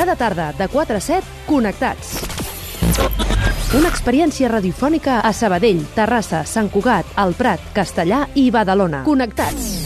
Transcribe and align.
Cada 0.00 0.16
tarda, 0.16 0.54
de 0.54 0.66
4 0.66 0.96
a 0.96 1.00
7, 1.00 1.26
Connectats. 1.44 2.14
Una 3.76 3.90
experiència 3.92 4.48
radiofònica 4.48 5.18
a 5.20 5.34
Sabadell, 5.36 5.82
Terrassa, 5.92 6.40
Sant 6.48 6.72
Cugat, 6.72 7.12
El 7.20 7.36
Prat, 7.36 7.68
Castellà 7.76 8.22
i 8.32 8.48
Badalona. 8.48 9.04
Connectats. 9.04 9.79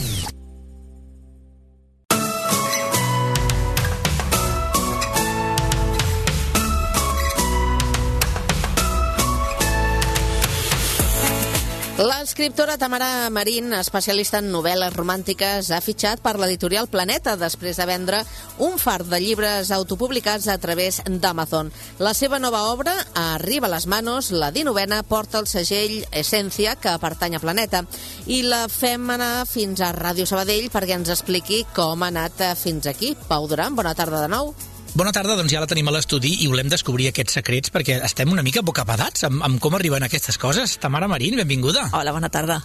L'escriptora 12.35 12.75
Tamara 12.77 13.31
Marín, 13.31 13.69
especialista 13.79 14.41
en 14.43 14.49
novel·les 14.51 14.91
romàntiques, 14.91 15.69
ha 15.71 15.79
fitxat 15.79 16.19
per 16.19 16.33
l'editorial 16.35 16.89
Planeta 16.91 17.37
després 17.39 17.79
de 17.79 17.87
vendre 17.87 18.25
un 18.67 18.75
fart 18.83 19.07
de 19.07 19.21
llibres 19.23 19.71
autopublicats 19.71 20.49
a 20.51 20.59
través 20.59 20.99
d'Amazon. 21.07 21.71
La 22.03 22.11
seva 22.11 22.43
nova 22.43 22.65
obra 22.73 22.97
arriba 23.23 23.71
a 23.71 23.75
les 23.77 23.87
manos, 23.87 24.33
la 24.35 24.51
dinovena 24.51 25.05
porta 25.07 25.39
el 25.39 25.47
segell 25.47 26.01
Essència, 26.11 26.75
que 26.75 26.99
pertany 26.99 27.39
a 27.39 27.45
Planeta, 27.47 27.87
i 28.27 28.43
la 28.43 28.65
fem 28.67 29.15
anar 29.15 29.47
fins 29.47 29.79
a 29.79 29.95
Ràdio 29.95 30.27
Sabadell 30.27 30.73
perquè 30.75 30.99
ens 30.99 31.15
expliqui 31.15 31.63
com 31.71 32.03
ha 32.03 32.11
anat 32.11 32.49
fins 32.59 32.91
aquí. 32.91 33.15
Pau 33.31 33.47
Duran, 33.47 33.79
bona 33.79 33.95
tarda 33.95 34.27
de 34.27 34.35
nou. 34.35 34.57
Bona 34.95 35.11
tarda, 35.11 35.35
doncs 35.35 35.51
ja 35.51 35.59
la 35.59 35.67
tenim 35.67 35.89
a 35.91 35.93
l'estudi 35.97 36.31
i 36.45 36.47
volem 36.47 36.69
descobrir 36.71 37.09
aquests 37.11 37.35
secrets 37.41 37.73
perquè 37.75 37.97
estem 38.07 38.31
una 38.31 38.45
mica 38.47 38.63
bocabadats 38.63 39.25
amb, 39.27 39.41
amb 39.43 39.59
com 39.59 39.75
arriben 39.75 40.07
aquestes 40.07 40.39
coses. 40.39 40.77
Tamara 40.79 41.09
Marín, 41.11 41.35
benvinguda. 41.41 41.89
Hola, 41.99 42.13
bona 42.15 42.31
tarda. 42.31 42.61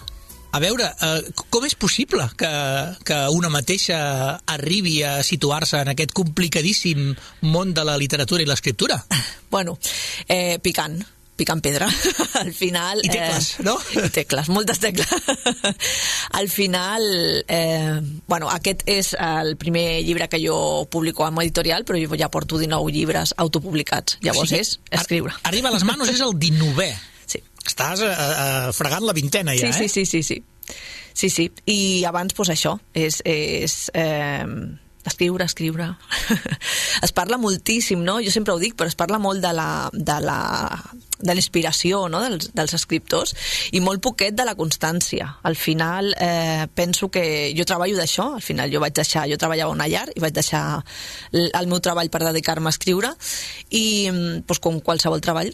A 0.54 0.60
veure, 0.62 0.86
eh, 0.86 1.32
com 1.50 1.66
és 1.66 1.74
possible 1.74 2.28
que, 2.38 2.50
que 3.02 3.18
una 3.34 3.50
mateixa 3.50 3.98
arribi 4.46 5.00
a 5.02 5.16
situar-se 5.26 5.82
en 5.82 5.90
aquest 5.90 6.14
complicadíssim 6.14 7.16
món 7.50 7.74
de 7.74 7.86
la 7.86 7.98
literatura 7.98 8.46
i 8.46 8.50
l'escriptura? 8.50 9.02
Bueno, 9.50 9.80
eh, 10.30 10.60
picant 10.62 11.00
picant 11.40 11.62
pedra. 11.64 11.88
al 12.42 12.52
final... 12.56 13.00
I 13.04 13.10
tecles, 13.12 13.50
eh, 13.58 13.64
no? 13.66 13.76
I 13.96 14.08
tecles, 14.12 14.50
moltes 14.52 14.80
tecles. 14.82 15.08
al 16.40 16.48
final, 16.52 17.04
eh, 17.48 18.00
bueno, 18.28 18.50
aquest 18.52 18.84
és 18.90 19.14
el 19.18 19.56
primer 19.60 20.02
llibre 20.04 20.28
que 20.28 20.40
jo 20.42 20.86
publico 20.92 21.26
amb 21.26 21.42
editorial, 21.44 21.86
però 21.88 22.00
jo 22.00 22.18
ja 22.20 22.30
porto 22.32 22.60
19 22.60 22.92
llibres 22.94 23.34
autopublicats. 23.40 24.20
Llavors 24.24 24.52
sí, 24.52 24.60
és 24.60 24.74
escriure. 25.00 25.34
Arriba 25.48 25.72
a 25.72 25.76
les 25.76 25.86
manos 25.88 26.12
és 26.12 26.20
el 26.24 26.36
19è. 26.36 26.90
Sí. 27.30 27.42
Estàs 27.64 28.04
eh, 28.04 28.12
eh, 28.12 28.68
fregant 28.76 29.08
la 29.08 29.16
vintena 29.16 29.56
ja, 29.56 29.70
sí, 29.72 29.86
eh? 29.86 29.88
Sí, 29.88 30.04
sí, 30.04 30.06
sí, 30.06 30.22
sí. 30.22 30.42
Sí, 31.14 31.28
sí. 31.28 31.50
I 31.66 32.04
abans, 32.08 32.36
doncs 32.36 32.54
això, 32.54 32.76
és... 32.94 33.22
és 33.24 33.82
eh, 33.94 34.46
escriure, 35.04 35.44
escriure. 35.44 35.86
es 37.04 37.12
parla 37.12 37.38
moltíssim, 37.40 38.02
no? 38.04 38.18
Jo 38.20 38.32
sempre 38.32 38.54
ho 38.54 38.60
dic, 38.60 38.76
però 38.76 38.90
es 38.90 38.98
parla 38.98 39.18
molt 39.18 39.42
de 39.42 39.52
la, 39.56 39.88
de 39.92 40.18
la, 40.24 40.38
de 41.20 41.34
l'inspiració 41.36 42.06
no? 42.12 42.22
dels, 42.24 42.50
dels 42.56 42.74
escriptors 42.76 43.34
i 43.76 43.82
molt 43.84 44.02
poquet 44.04 44.36
de 44.36 44.46
la 44.46 44.56
constància. 44.58 45.28
Al 45.46 45.56
final 45.56 46.14
eh, 46.16 46.66
penso 46.74 47.10
que 47.12 47.52
jo 47.56 47.66
treballo 47.68 47.98
d'això, 47.98 48.30
al 48.38 48.44
final 48.44 48.72
jo 48.72 48.82
vaig 48.82 48.96
deixar, 48.96 49.26
jo 49.30 49.38
treballava 49.40 49.74
una 49.74 49.88
llar 49.90 50.06
i 50.14 50.22
vaig 50.22 50.34
deixar 50.36 50.64
el 51.32 51.70
meu 51.70 51.80
treball 51.84 52.10
per 52.10 52.22
dedicar-me 52.24 52.70
a 52.70 52.74
escriure 52.74 53.12
i 53.70 53.84
doncs, 54.10 54.60
com 54.60 54.80
qualsevol 54.84 55.22
treball 55.24 55.52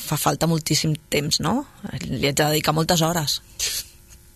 fa 0.00 0.16
falta 0.20 0.48
moltíssim 0.48 0.94
temps, 1.12 1.40
no? 1.44 1.58
Li 2.06 2.28
haig 2.28 2.36
de 2.36 2.44
dedicar 2.44 2.74
moltes 2.76 3.02
hores. 3.04 3.40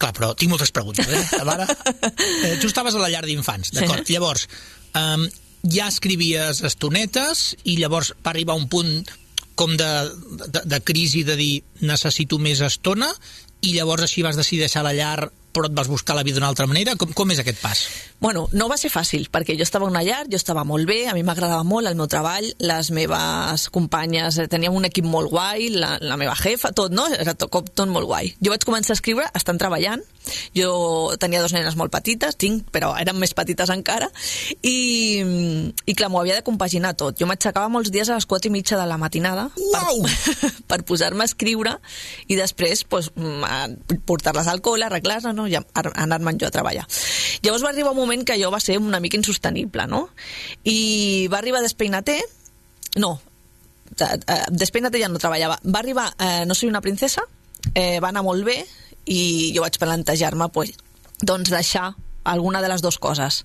Clar, 0.00 0.14
però 0.16 0.32
tinc 0.32 0.52
moltes 0.52 0.72
preguntes, 0.72 1.06
eh? 1.06 1.44
Mare, 1.44 1.66
eh, 2.46 2.56
tu 2.60 2.70
estaves 2.70 2.96
a 2.96 3.02
la 3.02 3.10
llar 3.12 3.26
d'infants, 3.28 3.74
d'acord? 3.76 4.06
Sí. 4.06 4.16
Llavors, 4.16 4.46
um, 4.96 5.26
ja 5.68 5.90
escrivies 5.92 6.62
estonetes 6.64 7.50
i 7.68 7.76
llavors 7.80 8.14
va 8.24 8.32
arribar 8.32 8.56
un 8.56 8.68
punt 8.72 8.94
com 9.60 9.76
de, 9.76 9.92
de, 10.48 10.64
de 10.72 10.80
crisi 10.80 11.22
de 11.28 11.36
dir 11.36 11.52
necessito 11.84 12.40
més 12.40 12.64
estona 12.64 13.10
i 13.60 13.74
llavors 13.76 14.06
així 14.06 14.24
vas 14.26 14.38
decidir 14.38 14.64
deixar 14.66 14.84
la 14.86 14.96
llar 14.96 15.30
però 15.52 15.66
et 15.66 15.74
vas 15.74 15.88
buscar 15.88 16.14
la 16.14 16.22
vida 16.22 16.38
d'una 16.38 16.50
altra 16.50 16.66
manera? 16.70 16.94
Com, 16.98 17.12
com 17.16 17.30
és 17.34 17.40
aquest 17.42 17.58
pas? 17.62 17.82
Bueno, 18.20 18.46
no 18.52 18.68
va 18.70 18.76
ser 18.78 18.90
fàcil, 18.92 19.26
perquè 19.32 19.56
jo 19.58 19.64
estava 19.64 19.86
a 19.86 19.90
una 19.90 20.02
llar, 20.06 20.22
jo 20.30 20.38
estava 20.38 20.62
molt 20.68 20.86
bé, 20.88 21.06
a 21.08 21.14
mi 21.16 21.24
m'agradava 21.26 21.64
molt 21.66 21.88
el 21.88 21.96
meu 21.98 22.06
treball, 22.10 22.46
les 22.60 22.90
meves 22.94 23.66
companyes, 23.72 24.38
eh, 24.38 24.46
teníem 24.50 24.76
un 24.76 24.86
equip 24.86 25.06
molt 25.08 25.30
guai, 25.32 25.70
la, 25.74 25.94
la 26.04 26.18
meva 26.20 26.36
jefa, 26.38 26.70
tot, 26.76 26.94
no? 26.94 27.06
Era 27.10 27.34
tot, 27.34 27.72
tot 27.74 27.88
molt 27.90 28.06
guai. 28.10 28.34
Jo 28.38 28.52
vaig 28.52 28.66
començar 28.68 28.94
a 28.94 28.98
escriure 28.98 29.26
estan 29.34 29.58
treballant, 29.58 30.04
jo 30.54 30.70
tenia 31.18 31.40
dos 31.42 31.54
nenes 31.56 31.78
molt 31.80 31.92
petites, 31.94 32.36
tinc, 32.38 32.68
però 32.70 32.92
eren 33.00 33.18
més 33.18 33.34
petites 33.34 33.72
encara, 33.72 34.10
i, 34.60 35.24
i 35.86 35.96
clar, 35.96 36.12
m'ho 36.12 36.20
havia 36.20 36.38
de 36.38 36.46
compaginar 36.46 36.92
tot. 37.00 37.18
Jo 37.18 37.26
m'aixecava 37.30 37.72
molts 37.72 37.90
dies 37.90 38.10
a 38.10 38.20
les 38.20 38.28
4 38.28 38.52
i 38.52 38.54
mitja 38.54 38.78
de 38.78 38.86
la 38.86 39.00
matinada 39.00 39.48
per, 39.56 40.52
per 40.70 40.82
posar-me 40.86 41.24
a 41.24 41.30
escriure 41.30 41.78
i 42.28 42.38
després 42.38 42.84
pues, 42.84 43.10
portar-les 44.06 44.50
al 44.50 44.62
col·le, 44.64 44.86
arreglar-les, 44.86 45.34
no? 45.36 45.46
i 45.50 45.56
anar-me'n 45.58 46.38
jo 46.40 46.48
a 46.48 46.54
treballar. 46.54 46.86
Llavors 47.44 47.64
va 47.64 47.72
arribar 47.72 47.94
un 47.94 48.00
moment 48.02 48.24
que 48.26 48.36
allò 48.36 48.52
va 48.52 48.60
ser 48.60 48.78
una 48.78 49.00
mica 49.00 49.18
insostenible, 49.18 49.86
no? 49.90 50.08
I 50.64 51.26
va 51.32 51.40
arribar 51.40 51.62
Despeinater, 51.64 52.20
no, 53.00 53.16
Despeinater 54.50 55.00
ja 55.02 55.08
no 55.10 55.18
treballava, 55.18 55.58
va 55.66 55.80
arribar 55.80 56.06
eh, 56.18 56.44
No 56.46 56.54
soy 56.54 56.68
una 56.70 56.80
princesa, 56.80 57.24
eh, 57.74 57.98
va 58.00 58.08
anar 58.08 58.22
molt 58.22 58.46
bé 58.46 58.60
i 59.10 59.50
jo 59.54 59.64
vaig 59.64 59.78
plantejar-me 59.80 60.48
pues, 60.54 60.76
doncs 61.22 61.50
deixar 61.50 61.90
alguna 62.24 62.60
de 62.62 62.68
les 62.68 62.82
dues 62.82 62.98
coses. 62.98 63.44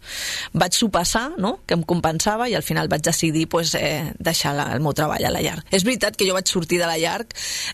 Vaig 0.54 0.76
sopassar, 0.76 1.32
no?, 1.38 1.60
que 1.66 1.76
em 1.78 1.84
compensava, 1.84 2.50
i 2.50 2.56
al 2.56 2.64
final 2.66 2.90
vaig 2.92 3.04
decidir 3.06 3.48
pues, 3.52 3.74
eh, 3.76 4.12
deixar 4.20 4.56
la, 4.58 4.68
el 4.76 4.84
meu 4.84 4.94
treball 4.94 5.24
a 5.26 5.32
la 5.32 5.42
llar. 5.44 5.58
És 5.72 5.86
veritat 5.88 6.18
que 6.18 6.28
jo 6.28 6.36
vaig 6.36 6.50
sortir 6.52 6.80
de 6.82 6.90
la 6.90 6.98
llar 7.00 7.26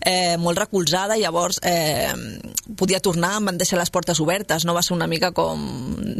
eh, 0.06 0.36
molt 0.38 0.58
recolzada, 0.58 1.18
llavors 1.18 1.58
eh, 1.66 2.12
podia 2.78 3.00
tornar, 3.00 3.36
em 3.40 3.50
van 3.50 3.58
deixar 3.60 3.80
les 3.80 3.90
portes 3.90 4.20
obertes, 4.22 4.66
no 4.68 4.76
va 4.76 4.82
ser 4.84 4.94
una 4.96 5.08
mica 5.10 5.32
com 5.36 5.62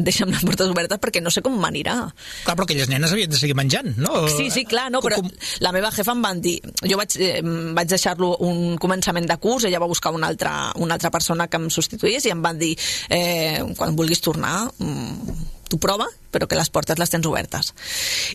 deixa'm 0.03 0.33
les 0.33 0.45
portes 0.47 0.71
obertes 0.73 1.01
perquè 1.03 1.23
no 1.23 1.31
sé 1.31 1.43
com 1.45 1.55
m'anirà. 1.61 1.97
Clar, 2.43 2.57
però 2.57 2.67
aquelles 2.67 2.91
nenes 2.91 3.13
havien 3.15 3.31
de 3.31 3.39
seguir 3.39 3.57
menjant, 3.59 3.95
no? 4.03 4.27
Sí, 4.33 4.51
sí, 4.55 4.65
clar, 4.69 4.89
no, 4.93 5.03
però 5.05 5.21
com... 5.21 5.31
la 5.65 5.73
meva 5.75 5.93
jefa 5.95 6.17
em 6.17 6.25
van 6.25 6.43
dir... 6.43 6.59
Jo 6.83 6.99
vaig, 6.99 7.17
eh, 7.23 7.41
vaig 7.77 7.91
deixar-lo 7.91 8.35
un 8.45 8.77
començament 8.83 9.29
de 9.29 9.39
curs, 9.43 9.67
ella 9.69 9.81
va 9.83 9.91
buscar 9.91 10.13
una 10.15 10.29
altra, 10.33 10.73
una 10.83 10.99
altra 10.99 11.13
persona 11.15 11.49
que 11.49 11.61
em 11.61 11.69
substituís 11.73 12.27
i 12.27 12.35
em 12.35 12.43
van 12.43 12.59
dir 12.59 12.73
eh, 13.09 13.63
quan 13.79 13.97
vulguis 13.99 14.23
tornar 14.25 14.72
mm, 14.79 15.51
tu 15.73 15.79
prova, 15.81 16.05
però 16.29 16.45
que 16.49 16.57
les 16.57 16.69
portes 16.69 16.99
les 17.01 17.09
tens 17.09 17.25
obertes. 17.25 17.71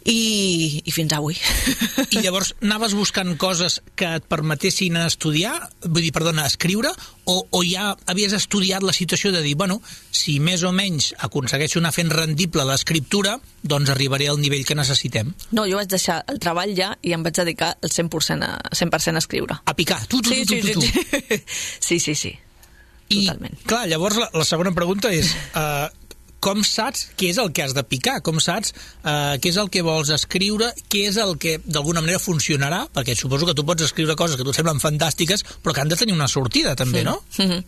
I, 0.10 0.82
i 0.82 0.94
fins 0.94 1.14
avui. 1.14 1.38
I 2.10 2.24
llavors 2.24 2.56
anaves 2.66 2.96
buscant 2.98 3.36
coses 3.38 3.78
que 4.00 4.10
et 4.18 4.26
permetessin 4.26 4.98
estudiar, 5.04 5.54
vull 5.86 6.02
dir, 6.02 6.14
perdona, 6.16 6.48
escriure, 6.50 6.90
o, 7.30 7.36
o 7.46 7.62
ja 7.62 7.92
havies 8.10 8.34
estudiat 8.34 8.86
la 8.86 8.96
situació 8.96 9.30
de 9.36 9.44
dir, 9.46 9.54
bueno, 9.60 9.78
si 10.10 10.40
més 10.42 10.66
o 10.66 10.72
menys 10.74 11.12
aconsegueixo 11.28 11.78
anar 11.84 11.94
fent 11.94 12.10
rendible 12.14 12.66
l'escriptura, 12.66 13.38
doncs 13.62 13.94
arribaré 13.94 14.32
al 14.34 14.42
nivell 14.42 14.66
que 14.66 14.78
necessitem. 14.78 15.30
No, 15.52 15.68
jo 15.70 15.78
vaig 15.78 15.94
deixar 15.94 16.24
el 16.34 16.42
treball 16.42 16.74
ja 16.78 16.96
i 17.06 17.14
em 17.14 17.22
vaig 17.22 17.38
dedicar 17.38 17.76
el 17.86 17.94
100% 17.94 18.50
a, 18.50 18.74
100 18.74 19.14
a 19.14 19.22
escriure. 19.22 19.62
A 19.62 19.78
picar, 19.78 20.02
tu, 20.10 20.24
tu, 20.26 20.34
sí, 20.34 20.42
tu, 20.42 20.58
tu, 20.58 20.82
tu, 20.82 20.82
sí, 20.82 21.06
tu. 21.06 21.22
Sí, 21.22 21.40
sí, 21.88 22.00
sí. 22.00 22.16
sí. 22.16 22.36
I, 23.08 23.22
Totalment. 23.24 23.62
clar, 23.64 23.86
llavors 23.88 24.18
la, 24.20 24.28
la 24.34 24.44
segona 24.44 24.74
pregunta 24.76 25.14
és... 25.14 25.30
Uh, 25.54 25.88
com 26.44 26.62
saps 26.66 27.08
què 27.18 27.32
és 27.32 27.40
el 27.42 27.52
que 27.56 27.64
has 27.66 27.74
de 27.76 27.84
picar, 27.88 28.20
com 28.26 28.40
saps 28.44 28.74
eh, 28.74 29.38
què 29.42 29.52
és 29.52 29.58
el 29.58 29.70
que 29.74 29.84
vols 29.86 30.12
escriure, 30.14 30.70
què 30.92 31.08
és 31.10 31.18
el 31.22 31.36
que 31.42 31.58
d'alguna 31.66 32.04
manera 32.04 32.22
funcionarà, 32.22 32.84
perquè 32.94 33.16
suposo 33.18 33.48
que 33.50 33.56
tu 33.58 33.66
pots 33.68 33.88
escriure 33.88 34.16
coses 34.20 34.38
que 34.38 34.46
tu 34.46 34.54
semblen 34.56 34.82
fantàstiques, 34.84 35.44
però 35.64 35.74
que 35.74 35.84
han 35.84 35.92
de 35.92 36.00
tenir 36.00 36.16
una 36.16 36.30
sortida 36.32 36.76
també, 36.76 37.04
no? 37.04 37.20
Mm 37.38 37.50
-hmm. 37.50 37.64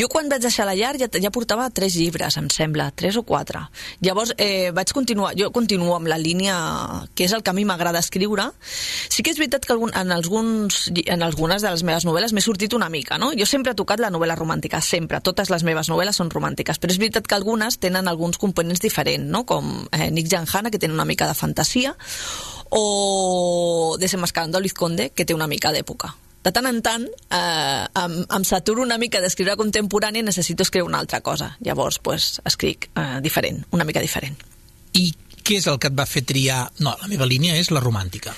Jo 0.00 0.08
quan 0.08 0.28
vaig 0.28 0.42
deixar 0.42 0.66
la 0.66 0.74
llar 0.74 0.96
ja, 0.98 1.08
ja 1.22 1.30
portava 1.30 1.70
tres 1.70 1.94
llibres, 1.94 2.36
em 2.36 2.50
sembla, 2.50 2.90
tres 2.94 3.16
o 3.16 3.22
quatre. 3.22 3.60
Llavors 4.00 4.34
eh, 4.36 4.70
vaig 4.72 4.92
continuar, 4.92 5.34
jo 5.36 5.50
continuo 5.50 5.96
amb 5.96 6.06
la 6.06 6.18
línia 6.18 7.08
que 7.14 7.24
és 7.24 7.32
el 7.32 7.42
que 7.42 7.50
a 7.50 7.52
mi 7.52 7.64
m'agrada 7.64 7.98
escriure. 7.98 8.50
Sí 9.08 9.22
que 9.22 9.30
és 9.30 9.38
veritat 9.38 9.64
que 9.64 9.72
algun, 9.72 9.90
en, 9.94 10.12
alguns, 10.12 10.90
en 11.06 11.22
algunes 11.22 11.62
de 11.62 11.70
les 11.70 11.82
meves 11.82 12.04
novel·les 12.04 12.32
m'he 12.32 12.44
sortit 12.44 12.72
una 12.72 12.88
mica, 12.88 13.18
no? 13.18 13.32
Jo 13.32 13.46
sempre 13.46 13.72
he 13.72 13.74
tocat 13.74 14.00
la 14.00 14.10
novel·la 14.10 14.36
romàntica, 14.36 14.80
sempre. 14.80 15.20
Totes 15.20 15.50
les 15.50 15.62
meves 15.62 15.88
novel·les 15.88 16.16
són 16.16 16.30
romàntiques, 16.30 16.78
però 16.78 16.92
és 16.92 16.98
veritat 16.98 17.26
que 17.26 17.34
algunes 17.34 17.78
tenen 17.78 18.09
alguns 18.10 18.38
components 18.38 18.82
diferents, 18.82 19.26
no? 19.26 19.44
com 19.46 19.86
eh, 19.92 20.10
Nick 20.10 20.30
Janhana, 20.30 20.70
que 20.70 20.78
té 20.78 20.90
una 20.90 21.06
mica 21.08 21.28
de 21.28 21.36
fantasia, 21.38 21.94
o 22.70 23.96
Desenmascarando 23.98 24.58
a 24.58 24.60
Luis 24.60 24.74
Conde, 24.74 25.10
que 25.10 25.24
té 25.24 25.34
una 25.34 25.48
mica 25.50 25.72
d'època. 25.72 26.12
De 26.40 26.52
tant 26.56 26.64
en 26.64 26.78
tant, 26.80 27.04
eh, 27.04 27.86
em, 28.02 28.14
em 28.24 28.44
saturo 28.48 28.82
una 28.82 28.96
mica 28.98 29.20
d'escriure 29.20 29.58
contemporani 29.60 30.22
i 30.22 30.26
necessito 30.26 30.64
escriure 30.64 30.88
una 30.88 31.00
altra 31.02 31.20
cosa. 31.20 31.56
Llavors, 31.60 31.98
pues, 32.00 32.40
escric 32.48 32.88
eh, 32.94 33.20
diferent, 33.20 33.64
una 33.76 33.84
mica 33.84 34.00
diferent. 34.00 34.38
I 34.96 35.10
què 35.44 35.58
és 35.60 35.66
el 35.68 35.78
que 35.82 35.90
et 35.90 35.98
va 35.98 36.08
fer 36.08 36.24
triar... 36.24 36.62
No, 36.80 36.94
la 37.02 37.10
meva 37.10 37.28
línia 37.28 37.58
és 37.60 37.70
la 37.74 37.82
romàntica. 37.84 38.32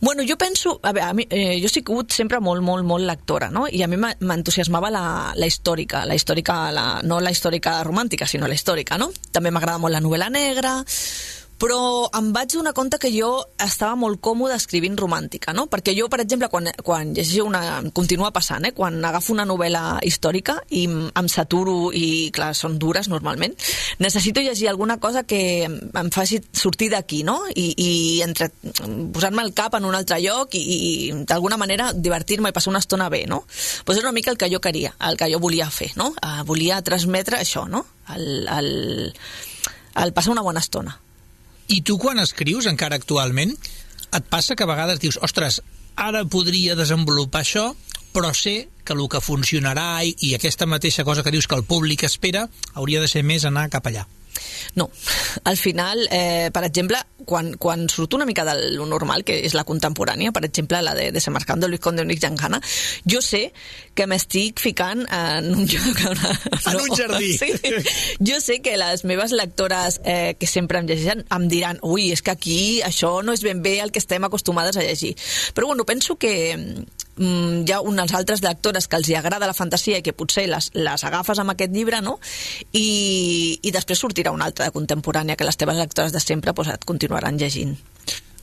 Bueno, 0.00 0.22
jo 0.28 0.36
penso... 0.38 0.78
A 0.82 0.92
veure, 0.92 1.08
a 1.10 1.14
mi, 1.14 1.26
eh, 1.30 1.58
jo 1.60 1.66
he 1.66 1.72
sigut 1.72 2.14
sempre 2.14 2.40
molt, 2.40 2.62
molt, 2.62 2.86
molt 2.86 3.06
lectora, 3.06 3.50
no? 3.50 3.66
I 3.66 3.82
a 3.82 3.88
mi 3.90 3.98
m'entusiasmava 3.98 4.90
la, 4.94 5.04
la 5.34 5.48
històrica, 5.50 6.04
la 6.06 6.14
històrica, 6.14 6.58
la, 6.74 6.86
no 7.02 7.18
la 7.20 7.32
històrica 7.34 7.80
romàntica, 7.86 8.26
sinó 8.26 8.46
la 8.46 8.54
històrica, 8.54 8.98
no? 8.98 9.10
També 9.34 9.50
m'agrada 9.50 9.82
molt 9.82 9.96
la 9.96 10.02
novel·la 10.04 10.30
negra, 10.30 10.78
però 11.58 12.06
em 12.14 12.30
vaig 12.32 12.52
donar 12.54 12.72
compte 12.74 13.00
que 13.02 13.10
jo 13.10 13.32
estava 13.58 13.96
molt 13.98 14.20
còmode 14.22 14.54
escrivint 14.54 14.94
romàntica, 14.98 15.52
no? 15.56 15.66
Perquè 15.70 15.94
jo, 15.96 16.06
per 16.10 16.20
exemple, 16.22 16.48
quan, 16.52 16.70
quan 16.86 17.12
llegeixo 17.16 17.46
una... 17.48 17.82
Continua 17.98 18.30
passant, 18.34 18.68
eh? 18.68 18.72
Quan 18.76 19.00
agafo 19.04 19.32
una 19.34 19.46
novel·la 19.48 19.98
històrica 20.06 20.58
i 20.70 20.84
em, 20.86 21.28
saturo 21.28 21.90
i, 21.90 22.30
clar, 22.34 22.52
són 22.54 22.78
dures 22.78 23.08
normalment, 23.10 23.56
necessito 23.98 24.42
llegir 24.44 24.68
alguna 24.70 24.98
cosa 25.02 25.24
que 25.26 25.40
em 25.66 26.10
faci 26.14 26.38
sortir 26.52 26.92
d'aquí, 26.94 27.24
no? 27.26 27.40
I, 27.50 27.72
i 27.74 27.90
entre 28.22 28.52
posar-me 28.62 29.42
el 29.42 29.52
cap 29.58 29.74
en 29.74 29.88
un 29.88 29.98
altre 29.98 30.20
lloc 30.22 30.54
i, 30.54 30.62
i 30.62 31.10
d'alguna 31.26 31.58
manera 31.58 31.90
divertir-me 31.92 32.52
i 32.52 32.56
passar 32.56 32.70
una 32.70 32.84
estona 32.84 33.10
bé, 33.10 33.24
no? 33.26 33.42
Pues 33.84 33.98
és 33.98 34.06
una 34.06 34.14
mica 34.14 34.30
el 34.30 34.38
que 34.38 34.50
jo 34.52 34.62
queria, 34.62 34.94
el 35.10 35.18
que 35.18 35.30
jo 35.32 35.42
volia 35.42 35.66
fer, 35.74 35.90
no? 35.98 36.12
Uh, 36.22 36.46
volia 36.46 36.78
transmetre 36.86 37.42
això, 37.42 37.66
no? 37.66 37.84
El, 38.14 38.46
el, 38.46 38.72
el 40.06 40.14
passar 40.14 40.36
una 40.36 40.46
bona 40.46 40.62
estona. 40.62 41.00
I 41.68 41.82
tu 41.84 41.98
quan 42.00 42.18
escrius, 42.22 42.66
encara 42.66 42.96
actualment, 42.96 43.52
et 44.08 44.28
passa 44.32 44.56
que 44.56 44.64
a 44.64 44.70
vegades 44.70 45.00
dius, 45.02 45.18
ostres, 45.22 45.60
ara 45.96 46.24
podria 46.24 46.76
desenvolupar 46.78 47.42
això, 47.44 47.72
però 48.14 48.32
sé 48.34 48.68
que 48.84 48.96
el 48.96 49.04
que 49.12 49.20
funcionarà 49.20 49.90
i, 50.04 50.14
i 50.24 50.34
aquesta 50.34 50.66
mateixa 50.66 51.04
cosa 51.04 51.22
que 51.22 51.34
dius 51.34 51.46
que 51.46 51.58
el 51.58 51.66
públic 51.68 52.06
espera 52.08 52.46
hauria 52.72 53.02
de 53.02 53.10
ser 53.10 53.22
més 53.22 53.44
anar 53.44 53.68
cap 53.68 53.86
allà. 53.90 54.06
No, 54.74 54.90
al 55.44 55.56
final, 55.56 56.06
eh, 56.10 56.50
per 56.52 56.64
exemple, 56.64 57.00
quan, 57.24 57.52
quan 57.60 57.88
surt 57.88 58.14
una 58.14 58.26
mica 58.26 58.44
de 58.44 58.70
lo 58.72 58.86
normal, 58.86 59.24
que 59.24 59.40
és 59.44 59.54
la 59.54 59.64
contemporània, 59.68 60.32
per 60.32 60.44
exemple, 60.46 60.80
la 60.82 60.94
de 60.94 61.10
Desemarcando 61.12 61.68
Luis 61.68 61.80
Conde 61.80 62.02
Unix 62.06 62.22
Giancana, 62.22 62.60
jo 63.04 63.20
sé 63.24 63.52
que 63.94 64.06
m'estic 64.06 64.62
ficant 64.62 65.04
en 65.10 65.50
un 65.54 65.66
lloc... 65.66 66.04
Una, 66.08 66.32
en 66.72 66.80
un 66.80 66.94
jardí. 66.96 67.34
Sí, 67.38 67.52
jo 68.24 68.38
sé 68.40 68.58
que 68.62 68.76
les 68.80 69.04
meves 69.04 69.32
lectores 69.32 70.00
eh, 70.04 70.34
que 70.38 70.46
sempre 70.46 70.80
em 70.80 70.88
llegeixen 70.88 71.24
em 71.34 71.44
diran 71.50 71.78
ui, 71.86 72.08
és 72.14 72.22
que 72.24 72.32
aquí 72.32 72.58
això 72.86 73.18
no 73.22 73.34
és 73.36 73.42
ben 73.44 73.60
bé 73.62 73.78
el 73.82 73.92
que 73.92 74.00
estem 74.02 74.24
acostumades 74.24 74.78
a 74.78 74.86
llegir. 74.86 75.14
Però 75.54 75.68
bueno, 75.68 75.84
penso 75.86 76.16
que 76.16 76.56
mm, 77.18 77.66
hi 77.66 77.72
ha 77.74 77.80
unes 77.80 78.14
altres 78.14 78.42
lectores 78.42 78.88
que 78.88 78.96
els 78.96 79.08
hi 79.10 79.14
agrada 79.18 79.46
la 79.46 79.54
fantasia 79.54 79.98
i 79.98 80.02
que 80.02 80.12
potser 80.16 80.46
les, 80.48 80.70
les 80.74 81.04
agafes 81.04 81.38
amb 81.38 81.50
aquest 81.50 81.72
llibre, 81.74 82.00
no? 82.00 82.18
I, 82.72 83.58
i 83.62 83.70
després 83.74 84.00
sortirà 84.00 84.32
una 84.32 84.46
altra 84.48 84.64
de 84.68 84.72
contemporània 84.72 85.36
que 85.36 85.44
les 85.44 85.56
teves 85.60 85.76
lectores 85.76 86.12
de 86.12 86.20
sempre 86.20 86.54
pues, 86.54 86.68
et 86.68 86.84
continuaran 86.88 87.38
llegint. 87.38 87.76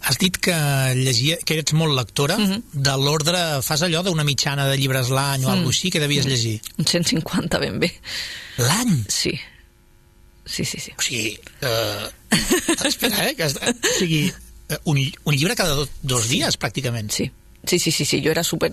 Has 0.06 0.20
dit 0.22 0.38
que 0.38 0.54
llegia, 0.94 1.40
que 1.42 1.56
ets 1.58 1.74
molt 1.74 1.96
lectora, 1.98 2.36
uh 2.38 2.40
Mhm. 2.40 2.52
-huh. 2.54 2.62
de 2.74 2.92
l'ordre, 3.02 3.62
fas 3.64 3.82
allò 3.82 4.04
d'una 4.04 4.24
mitjana 4.24 4.68
de 4.68 4.78
llibres 4.78 5.10
l'any 5.10 5.46
o 5.46 5.48
mm. 5.48 5.52
alguna 5.52 5.70
així 5.70 5.90
que 5.90 6.00
devies 6.00 6.26
llegir. 6.28 6.62
Un 6.78 6.86
150 6.86 7.58
ben 7.58 7.80
bé. 7.80 7.92
L'any? 8.58 9.04
Sí. 9.08 9.34
Sí, 10.46 10.64
sí, 10.64 10.80
sí. 10.80 10.92
O 10.96 11.02
sigui, 11.02 11.40
uh, 11.64 12.86
espera, 12.86 13.30
eh? 13.30 13.36
Que, 13.36 13.46
o 13.46 13.98
sigui, 13.98 14.32
eh, 14.70 14.78
un, 14.84 15.00
un 15.24 15.34
llibre 15.36 15.56
cada 15.56 15.74
do, 15.74 15.88
dos 16.04 16.28
dies, 16.30 16.60
pràcticament. 16.60 17.10
Sí. 17.10 17.32
Sí, 17.68 17.80
sí, 17.80 17.92
sí, 17.92 18.06
sí, 18.06 18.22
jo 18.24 18.32
era 18.32 18.44
super... 18.44 18.72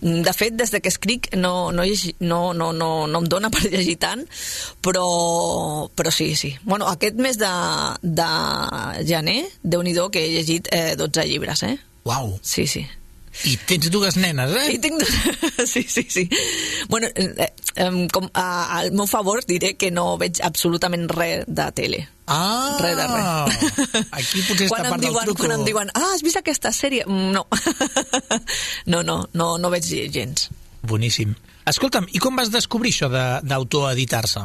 De 0.00 0.32
fet, 0.32 0.54
des 0.54 0.70
de 0.70 0.80
que 0.80 0.90
escric 0.92 1.30
no, 1.36 1.72
no, 1.72 1.84
llegi, 1.84 2.14
no, 2.20 2.52
no, 2.54 2.72
no, 2.72 3.06
no 3.06 3.22
em 3.22 3.26
dóna 3.30 3.50
per 3.54 3.64
llegir 3.66 3.98
tant, 4.02 4.24
però, 4.84 5.88
però 5.94 6.12
sí, 6.14 6.34
sí. 6.36 6.54
Bueno, 6.62 6.88
aquest 6.88 7.18
mes 7.18 7.38
de, 7.38 7.50
de 8.02 8.28
gener, 9.08 9.42
déu 9.62 9.82
nhi 9.82 9.96
que 10.12 10.24
he 10.24 10.30
llegit 10.36 10.68
eh, 10.72 10.94
12 10.96 11.26
llibres, 11.26 11.62
eh? 11.62 11.76
Uau. 12.04 12.38
Sí, 12.42 12.66
sí. 12.66 12.86
I 13.46 13.54
tens 13.68 13.90
dues 13.90 14.16
nenes, 14.18 14.54
eh? 14.56 14.74
I 14.74 14.78
tinc... 14.82 15.02
Sí, 15.66 15.82
sí, 15.82 16.06
sí. 16.08 16.28
Bueno, 16.88 17.08
eh, 17.14 17.52
eh, 17.76 18.06
com 18.12 18.28
a, 18.32 18.78
al 18.78 18.92
meu 18.92 19.06
favor 19.06 19.44
diré 19.46 19.74
que 19.76 19.90
no 19.90 20.16
veig 20.18 20.40
absolutament 20.42 21.08
res 21.12 21.44
de 21.46 21.66
tele. 21.74 22.00
Ah, 22.28 22.76
Res 22.80 22.96
de 22.96 23.06
res. 23.08 24.06
Aquí 24.18 24.42
potser 24.44 24.68
està 24.68 24.82
part 24.84 25.00
diuen, 25.00 25.14
del 25.16 25.24
truco. 25.30 25.42
Quan 25.46 25.54
em 25.58 25.64
diuen, 25.66 25.90
ah, 25.96 26.10
has 26.14 26.22
vist 26.26 26.36
aquesta 26.40 26.70
sèrie? 26.76 27.04
Mm, 27.08 27.32
No. 27.32 27.46
no, 28.92 29.02
no, 29.02 29.18
no, 29.32 29.48
no 29.58 29.70
veig 29.72 29.88
gens. 30.12 30.48
Boníssim. 30.88 31.32
Escolta'm, 31.68 32.06
i 32.16 32.20
com 32.22 32.36
vas 32.38 32.48
descobrir 32.52 32.92
això 32.94 33.08
de- 33.12 33.40
d'autoeditar-se? 33.48 34.44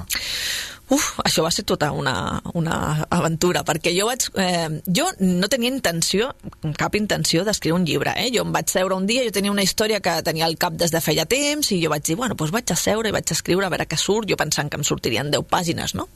Uf, 0.91 1.13
això 1.24 1.45
va 1.45 1.51
ser 1.53 1.63
tota 1.63 1.91
una, 1.95 2.41
una 2.59 3.06
aventura, 3.09 3.63
perquè 3.63 3.94
jo 3.95 4.07
vaig... 4.09 4.25
Eh, 4.35 4.81
jo 4.91 5.06
no 5.24 5.47
tenia 5.47 5.71
intenció, 5.71 6.33
cap 6.80 6.97
intenció 7.00 7.45
d'escriure 7.47 7.80
un 7.80 7.88
llibre, 7.88 8.12
eh? 8.19 8.27
Jo 8.35 8.44
em 8.44 8.51
vaig 8.51 8.68
seure 8.74 8.97
un 8.97 9.07
dia, 9.07 9.24
jo 9.24 9.31
tenia 9.35 9.53
una 9.53 9.63
història 9.63 10.01
que 10.03 10.18
tenia 10.27 10.45
al 10.45 10.57
cap 10.59 10.75
des 10.80 10.91
de 10.91 11.01
feia 11.01 11.25
temps, 11.30 11.71
i 11.71 11.80
jo 11.81 11.91
vaig 11.94 12.03
dir, 12.03 12.18
bueno, 12.19 12.35
doncs 12.35 12.51
vaig 12.51 12.75
a 12.75 12.80
seure 12.80 13.09
i 13.09 13.15
vaig 13.15 13.31
a 13.31 13.38
escriure 13.38 13.69
a 13.69 13.71
veure 13.71 13.88
què 13.88 14.00
surt, 14.00 14.27
jo 14.30 14.39
pensant 14.39 14.69
que 14.69 14.81
em 14.81 14.83
sortirien 14.88 15.31
10 15.31 15.47
pàgines, 15.50 15.95
no? 15.95 16.09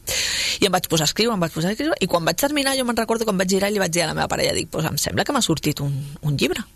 I 0.59 0.67
em 0.67 0.75
vaig 0.75 0.91
posar 0.91 1.07
a 1.07 1.11
escriure, 1.13 1.37
em 1.37 1.47
vaig 1.47 1.55
posar 1.55 1.71
a 1.71 1.77
escriure, 1.77 1.95
i 2.03 2.11
quan 2.11 2.27
vaig 2.27 2.39
terminar, 2.43 2.75
jo 2.75 2.83
me'n 2.87 2.99
recordo 2.99 3.27
em 3.27 3.39
vaig 3.39 3.55
girar 3.55 3.71
i 3.71 3.77
li 3.77 3.83
vaig 3.83 3.95
dir 3.95 4.03
a 4.03 4.11
la 4.11 4.17
meva 4.19 4.27
parella, 4.31 4.55
dic, 4.57 4.69
doncs 4.73 4.91
em 4.91 4.99
sembla 4.99 5.23
que 5.23 5.35
m'ha 5.35 5.45
sortit 5.45 5.79
un, 5.85 5.95
un 6.27 6.35
llibre. 6.35 6.67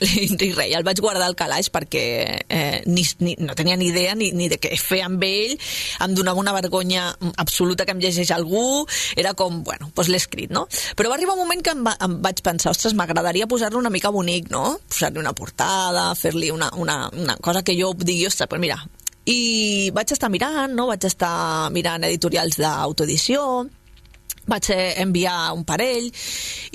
I 0.40 0.52
res, 0.56 0.72
el 0.76 0.84
vaig 0.86 1.00
guardar 1.02 1.26
al 1.28 1.36
calaix 1.36 1.68
perquè 1.72 2.04
eh, 2.48 2.80
ni, 2.88 3.04
ni, 3.20 3.34
no 3.40 3.56
tenia 3.58 3.76
ni 3.76 3.90
idea 3.90 4.14
ni, 4.16 4.30
ni 4.36 4.48
de 4.52 4.56
què 4.60 4.72
fer 4.80 5.02
amb 5.04 5.24
ell, 5.26 5.56
em 6.04 6.14
donava 6.16 6.40
una 6.40 6.54
vergonya 6.56 7.10
absoluta 7.42 7.84
que 7.84 7.94
em 7.96 8.00
llegeix 8.02 8.32
algú, 8.34 8.86
era 9.20 9.34
com, 9.38 9.60
bueno, 9.66 9.90
doncs 9.94 10.10
l'he 10.12 10.20
escrit, 10.20 10.52
no? 10.54 10.66
Però 10.96 11.12
va 11.12 11.18
arribar 11.18 11.36
un 11.36 11.44
moment 11.44 11.64
que 11.64 11.74
em, 11.76 11.84
va, 11.86 11.96
em 12.06 12.16
vaig 12.24 12.40
pensar, 12.46 12.72
ostres, 12.72 12.96
m'agradaria 12.96 13.48
posar-lo 13.50 13.80
una 13.80 13.92
mica 13.92 14.12
bonic, 14.14 14.48
no? 14.52 14.78
Posar-li 14.88 15.20
una 15.20 15.34
portada, 15.36 16.10
fer-li 16.16 16.50
una, 16.54 16.70
una, 16.80 17.02
una 17.16 17.36
cosa 17.42 17.64
que 17.66 17.76
jo 17.78 17.92
digui, 17.98 18.26
ostres, 18.30 18.48
però 18.50 18.62
mira... 18.62 18.80
I 19.30 19.90
vaig 19.94 20.14
estar 20.14 20.30
mirant, 20.32 20.72
no? 20.74 20.86
Vaig 20.88 21.04
estar 21.06 21.68
mirant 21.70 22.06
editorials 22.08 22.56
d'autoedició, 22.58 23.42
vaig 24.46 24.70
eh, 24.74 24.94
enviar 25.02 25.52
un 25.54 25.64
parell 25.68 26.08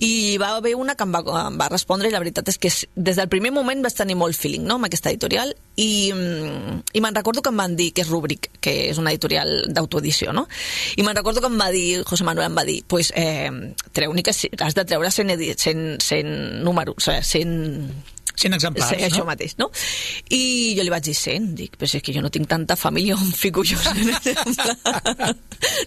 i 0.05 0.37
va 0.41 0.53
haver 0.57 0.75
una 0.79 0.95
que 0.95 1.03
em 1.03 1.11
va, 1.15 1.21
em 1.47 1.57
va 1.59 1.67
respondre 1.71 2.07
i 2.07 2.13
la 2.13 2.19
veritat 2.21 2.47
és 2.53 2.57
que 2.61 2.71
des 2.95 3.17
del 3.17 3.27
primer 3.31 3.51
moment 3.51 3.81
vaig 3.83 3.95
tenir 3.97 4.15
molt 4.15 4.37
feeling 4.37 4.63
no, 4.67 4.77
amb 4.79 4.87
aquesta 4.87 5.09
editorial 5.11 5.51
i, 5.75 6.11
mm, 6.13 6.81
i 6.93 7.01
me'n 7.03 7.15
recordo 7.17 7.41
que 7.43 7.51
em 7.51 7.57
van 7.59 7.75
dir 7.75 7.89
que 7.91 8.05
és 8.05 8.09
Rúbric, 8.11 8.49
que 8.63 8.75
és 8.91 8.97
una 9.01 9.11
editorial 9.11 9.65
d'autoedició 9.67 10.31
no? 10.33 10.47
i 10.95 11.03
me'n 11.03 11.15
recordo 11.17 11.41
que 11.43 11.51
em 11.51 11.59
va 11.59 11.71
dir 11.73 12.03
José 12.07 12.23
Manuel 12.23 12.51
em 12.51 12.57
va 12.57 12.63
dir 12.67 12.81
pues, 12.87 13.11
eh, 13.15 13.49
treu-n'hi 13.91 14.23
que 14.23 14.33
si- 14.33 14.51
has 14.59 14.75
de 14.77 14.85
treure 14.85 15.11
100, 15.11 15.29
edi- 15.35 15.53
100, 15.57 15.97
100 15.99 16.63
números, 16.63 16.95
o 16.95 17.01
sigui, 17.01 17.23
100 17.43 18.14
100 18.35 18.57
exemplars, 18.57 18.91
Sí, 18.93 19.03
això 19.07 19.23
no? 19.23 19.29
mateix, 19.29 19.55
no? 19.59 19.69
I 20.35 20.73
jo 20.77 20.83
li 20.85 20.91
vaig 20.93 21.05
dir 21.07 21.15
100, 21.15 21.47
dic, 21.57 21.77
però 21.79 21.89
si 21.89 21.99
és 21.99 22.05
que 22.05 22.15
jo 22.15 22.23
no 22.23 22.31
tinc 22.33 22.49
tanta 22.51 22.75
família 22.79 23.15
on 23.15 23.31
fico 23.35 23.63
jo 23.67 23.79
100 23.79 24.11
exemplars. 24.15 25.39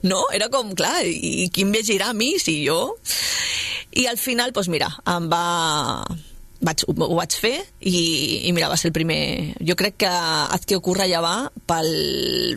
No, 0.09 0.25
era 0.35 0.49
com, 0.53 0.73
clar, 0.79 1.03
i, 1.07 1.45
i 1.45 1.51
qui 1.53 1.67
em 1.67 1.75
llegirà 1.75 2.13
a 2.13 2.17
mi 2.17 2.35
si 2.43 2.61
jo... 2.67 2.97
I 3.99 4.05
al 4.07 4.19
final, 4.21 4.53
doncs 4.55 4.69
mira, 4.71 4.91
em 5.09 5.29
va... 5.33 5.45
Vaig, 6.61 6.83
ho, 6.91 6.93
ho 7.07 7.15
vaig 7.15 7.35
fer 7.39 7.55
i, 7.87 8.49
i 8.49 8.53
mira, 8.53 8.69
va 8.71 8.77
ser 8.77 8.91
el 8.91 8.97
primer... 8.97 9.21
Jo 9.65 9.77
crec 9.79 10.01
que 10.03 10.11
Haz 10.11 10.67
que 10.67 10.77
ocurra 10.77 11.07
ja 11.09 11.23
va 11.25 11.37
pel 11.71 11.89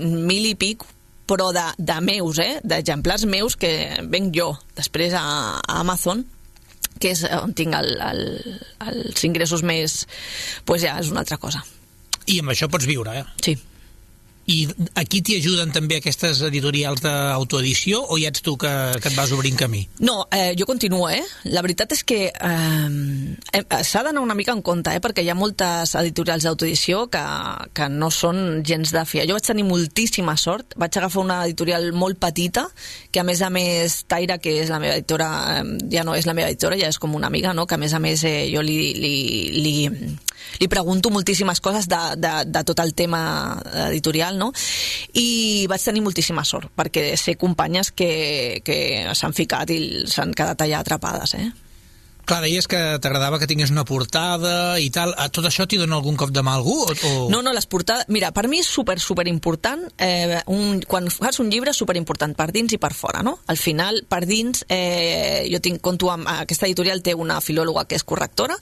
mil 0.01 0.48
i 0.50 0.56
pic 0.60 0.84
però 1.32 1.51
de, 1.56 1.63
de 1.77 1.98
meus, 2.04 2.42
eh? 2.44 2.60
d'exemplars 2.68 3.24
meus 3.30 3.56
que 3.56 3.72
venc 4.12 4.34
jo 4.36 4.50
després 4.75 5.13
a, 5.15 5.24
a 5.62 5.80
Amazon 5.80 6.25
que 7.01 7.13
és 7.15 7.25
on 7.38 7.55
tinc 7.58 7.75
el, 7.77 7.91
el, 8.08 8.24
els 8.91 9.27
ingressos 9.27 9.65
més... 9.67 10.05
pues 10.65 10.86
ja 10.86 10.98
és 11.01 11.12
una 11.13 11.24
altra 11.25 11.39
cosa. 11.41 11.63
I 12.29 12.39
amb 12.43 12.53
això 12.53 12.70
pots 12.72 12.88
viure, 12.89 13.17
eh? 13.22 13.25
Sí. 13.43 13.58
I 14.50 14.65
aquí 14.98 15.21
t'hi 15.21 15.38
ajuden 15.38 15.69
també 15.74 16.00
aquestes 16.00 16.41
editorials 16.48 17.03
d'autoedició 17.03 18.01
o 18.10 18.17
ja 18.17 18.31
ets 18.31 18.41
tu 18.41 18.55
que, 18.60 18.71
que 18.98 19.12
et 19.12 19.17
vas 19.17 19.31
obrint 19.36 19.60
camí? 19.60 19.83
No, 20.01 20.25
eh, 20.33 20.55
jo 20.57 20.65
continuo, 20.65 21.07
eh? 21.13 21.21
La 21.53 21.62
veritat 21.62 21.93
és 21.93 22.01
que 22.07 22.19
eh, 22.33 23.62
s'ha 23.86 24.03
d'anar 24.03 24.24
una 24.24 24.36
mica 24.38 24.55
en 24.55 24.63
compte, 24.65 24.93
eh? 24.95 25.01
Perquè 25.03 25.24
hi 25.24 25.29
ha 25.31 25.38
moltes 25.38 25.93
editorials 26.01 26.48
d'autoedició 26.48 27.05
que, 27.13 27.24
que 27.77 27.89
no 27.93 28.10
són 28.12 28.63
gens 28.67 28.93
de 28.95 29.05
fiar. 29.05 29.27
Jo 29.29 29.38
vaig 29.38 29.45
tenir 29.45 29.67
moltíssima 29.69 30.36
sort, 30.41 30.75
vaig 30.81 30.98
agafar 30.98 31.24
una 31.24 31.41
editorial 31.45 31.91
molt 31.93 32.19
petita, 32.21 32.65
que 33.12 33.21
a 33.21 33.27
més 33.27 33.45
a 33.45 33.51
més 33.53 34.01
Taira, 34.10 34.39
que 34.41 34.57
és 34.63 34.74
la 34.74 34.81
meva 34.81 34.98
editora, 34.98 35.29
eh, 35.62 35.77
ja 35.93 36.05
no 36.07 36.17
és 36.17 36.25
la 36.25 36.36
meva 36.38 36.50
editora, 36.50 36.79
ja 36.81 36.89
és 36.89 37.00
com 37.00 37.13
una 37.15 37.29
amiga, 37.29 37.53
no? 37.53 37.67
Que 37.69 37.77
a 37.77 37.81
més 37.81 37.93
a 37.93 38.01
més 38.01 38.25
eh, 38.25 38.50
jo 38.51 38.65
li, 38.65 38.79
li, 38.98 39.15
li, 39.62 39.75
li 40.60 40.69
pregunto 40.71 41.12
moltíssimes 41.13 41.62
coses 41.62 41.88
de, 41.91 42.01
de, 42.17 42.33
de 42.48 42.63
tot 42.67 42.79
el 42.83 42.93
tema 42.93 43.21
editorial, 43.88 44.38
no? 44.39 44.51
I 45.17 45.67
vaig 45.71 45.83
tenir 45.83 46.03
moltíssima 46.05 46.45
sort, 46.48 46.71
perquè 46.75 47.12
sé 47.17 47.38
companyes 47.39 47.91
que, 47.91 48.62
que 48.65 48.77
s'han 49.17 49.36
ficat 49.38 49.74
i 49.74 49.81
s'han 50.10 50.36
quedat 50.38 50.65
allà 50.65 50.81
atrapades, 50.81 51.36
eh? 51.39 51.50
Clar, 52.25 52.43
deies 52.45 52.67
que 52.69 52.77
t'agradava 53.01 53.39
que 53.41 53.48
tingués 53.50 53.71
una 53.74 53.83
portada 53.88 54.77
i 54.79 54.91
tal. 54.93 55.13
A 55.17 55.27
tot 55.33 55.48
això 55.50 55.65
t'hi 55.67 55.79
dona 55.81 55.98
algun 55.98 56.15
cop 56.19 56.29
de 56.31 56.43
mà 56.45 56.53
algú? 56.55 56.77
O, 56.86 56.93
o... 56.93 57.12
No, 57.33 57.41
no, 57.41 57.53
les 57.55 57.65
portades... 57.67 58.05
Mira, 58.13 58.29
per 58.36 58.45
mi 58.48 58.62
és 58.62 58.69
super, 58.69 59.00
super 59.01 59.25
important, 59.27 59.83
eh, 59.98 60.38
un, 60.53 60.79
quan 60.88 61.10
fas 61.12 61.41
un 61.41 61.50
llibre, 61.51 61.74
super 61.74 61.98
important 62.00 62.36
per 62.38 62.51
dins 62.53 62.77
i 62.77 62.79
per 62.81 62.93
fora, 62.95 63.24
no? 63.25 63.39
Al 63.51 63.60
final, 63.60 64.03
per 64.07 64.21
dins, 64.29 64.63
eh, 64.69 65.48
jo 65.51 65.60
tinc, 65.63 65.81
conto 65.83 66.12
amb... 66.13 66.29
Aquesta 66.31 66.69
editorial 66.69 67.03
té 67.03 67.17
una 67.17 67.41
filòloga 67.41 67.88
que 67.89 67.98
és 68.00 68.07
correctora, 68.07 68.55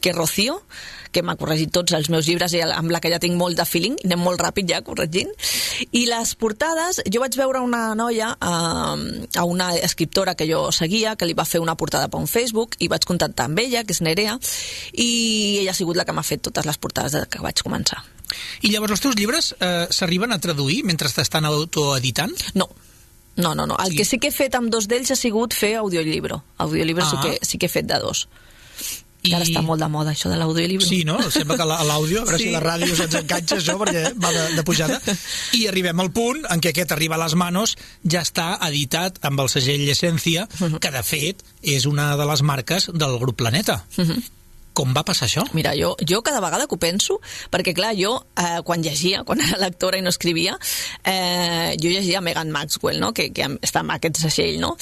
que 0.00 0.14
és 0.14 0.16
Rocío, 0.16 0.60
que 1.12 1.22
m'ha 1.22 1.36
corregit 1.36 1.72
tots 1.74 1.92
els 1.96 2.08
meus 2.10 2.26
llibres 2.28 2.52
i 2.54 2.60
amb 2.62 2.90
la 2.90 3.00
que 3.00 3.10
ja 3.10 3.18
tinc 3.18 3.36
molt 3.38 3.56
de 3.58 3.64
feeling, 3.66 3.96
anem 4.04 4.20
molt 4.22 4.40
ràpid 4.40 4.68
ja 4.70 4.82
corregint. 4.86 5.30
I 5.92 6.04
les 6.06 6.34
portades, 6.38 7.02
jo 7.10 7.20
vaig 7.20 7.34
veure 7.36 7.60
una 7.60 7.94
noia, 7.94 8.30
eh, 8.40 9.26
a 9.36 9.44
una 9.44 9.72
escriptora 9.76 10.34
que 10.34 10.46
jo 10.50 10.70
seguia, 10.72 11.16
que 11.16 11.26
li 11.26 11.34
va 11.34 11.44
fer 11.44 11.60
una 11.60 11.74
portada 11.76 12.08
per 12.08 12.20
un 12.20 12.28
Facebook, 12.28 12.76
i 12.78 12.88
vaig 12.88 13.04
contactar 13.04 13.46
amb 13.50 13.58
ella, 13.58 13.84
que 13.84 13.92
és 13.92 14.00
Nerea, 14.00 14.38
i 14.92 15.58
ella 15.60 15.72
ha 15.72 15.74
sigut 15.74 15.96
la 15.96 16.04
que 16.04 16.12
m'ha 16.12 16.22
fet 16.26 16.42
totes 16.42 16.66
les 16.66 16.78
portades 16.78 17.12
de 17.12 17.24
que 17.30 17.42
vaig 17.42 17.62
començar. 17.62 18.02
I 18.62 18.70
llavors 18.70 18.92
els 18.92 19.00
teus 19.02 19.16
llibres 19.18 19.54
eh, 19.58 19.86
s'arriben 19.90 20.30
a 20.32 20.38
traduir 20.38 20.84
mentre 20.86 21.08
t'estan 21.10 21.44
autoeditant? 21.48 22.36
No, 22.54 22.68
no, 23.36 23.54
no, 23.54 23.66
no. 23.66 23.76
El 23.82 23.90
Sí. 23.90 23.96
que 23.96 24.04
sí 24.04 24.18
que 24.18 24.28
he 24.28 24.32
fet 24.34 24.54
amb 24.54 24.70
dos 24.70 24.86
d'ells 24.86 25.10
ha 25.10 25.16
sigut 25.16 25.54
fer 25.54 25.74
audiolibro. 25.76 26.42
Audiolibro 26.58 27.04
sí, 27.06 27.16
Ah. 27.18 27.22
que, 27.22 27.38
sí 27.42 27.58
que 27.58 27.66
he 27.66 27.68
fet 27.68 27.86
de 27.86 27.98
dos. 27.98 28.28
I... 29.22 29.34
Ara 29.36 29.44
està 29.44 29.60
molt 29.62 29.82
de 29.82 29.88
moda, 29.92 30.14
això 30.14 30.30
de 30.32 30.38
l'audiolibro. 30.40 30.86
Sí, 30.86 31.02
no? 31.04 31.18
Sembla 31.30 31.58
que 31.60 31.66
l'àudio, 31.68 32.22
a 32.22 32.24
veure 32.24 32.38
Sí. 32.40 32.46
si 32.48 32.54
la 32.54 32.62
ràdio 32.64 32.94
se'ns 32.96 33.18
enganxa 33.20 33.58
això, 33.60 33.76
perquè 33.80 34.06
va 34.16 34.32
de, 34.32 34.46
de 34.56 34.64
pujada. 34.64 34.96
I 35.60 35.66
arribem 35.68 36.00
al 36.00 36.10
punt 36.16 36.44
en 36.48 36.60
què 36.64 36.72
aquest 36.72 36.92
arriba 36.96 37.18
a 37.18 37.22
les 37.26 37.36
manos, 37.36 37.76
ja 38.04 38.22
està 38.24 38.54
editat 38.70 39.18
amb 39.28 39.44
el 39.44 39.52
segell 39.52 39.84
Essència, 39.92 40.46
que 40.80 40.90
de 40.94 41.02
fet 41.04 41.44
és 41.62 41.84
una 41.90 42.14
de 42.16 42.24
les 42.32 42.42
marques 42.42 42.88
del 42.94 43.18
grup 43.20 43.36
Planeta. 43.42 43.82
Com 44.76 44.92
va 44.94 45.02
passar 45.02 45.26
això? 45.26 45.42
Mira, 45.56 45.72
jo, 45.74 45.94
jo 46.06 46.20
cada 46.22 46.40
vegada 46.42 46.68
que 46.70 46.76
ho 46.76 46.80
penso, 46.80 47.18
perquè 47.50 47.74
clar, 47.74 47.90
jo 47.98 48.12
eh, 48.38 48.60
quan 48.66 48.84
llegia, 48.84 49.22
quan 49.26 49.42
era 49.42 49.58
lectora 49.58 49.98
i 49.98 50.04
no 50.04 50.12
escrivia, 50.14 50.56
eh, 51.04 51.76
jo 51.80 51.90
llegia 51.90 52.22
Megan 52.22 52.52
Maxwell, 52.54 53.00
no? 53.02 53.12
que, 53.16 53.30
que 53.34 53.48
està 53.58 53.82
amb 53.82 53.96
aquest 53.96 54.22
segell, 54.22 54.60
no? 54.62 54.76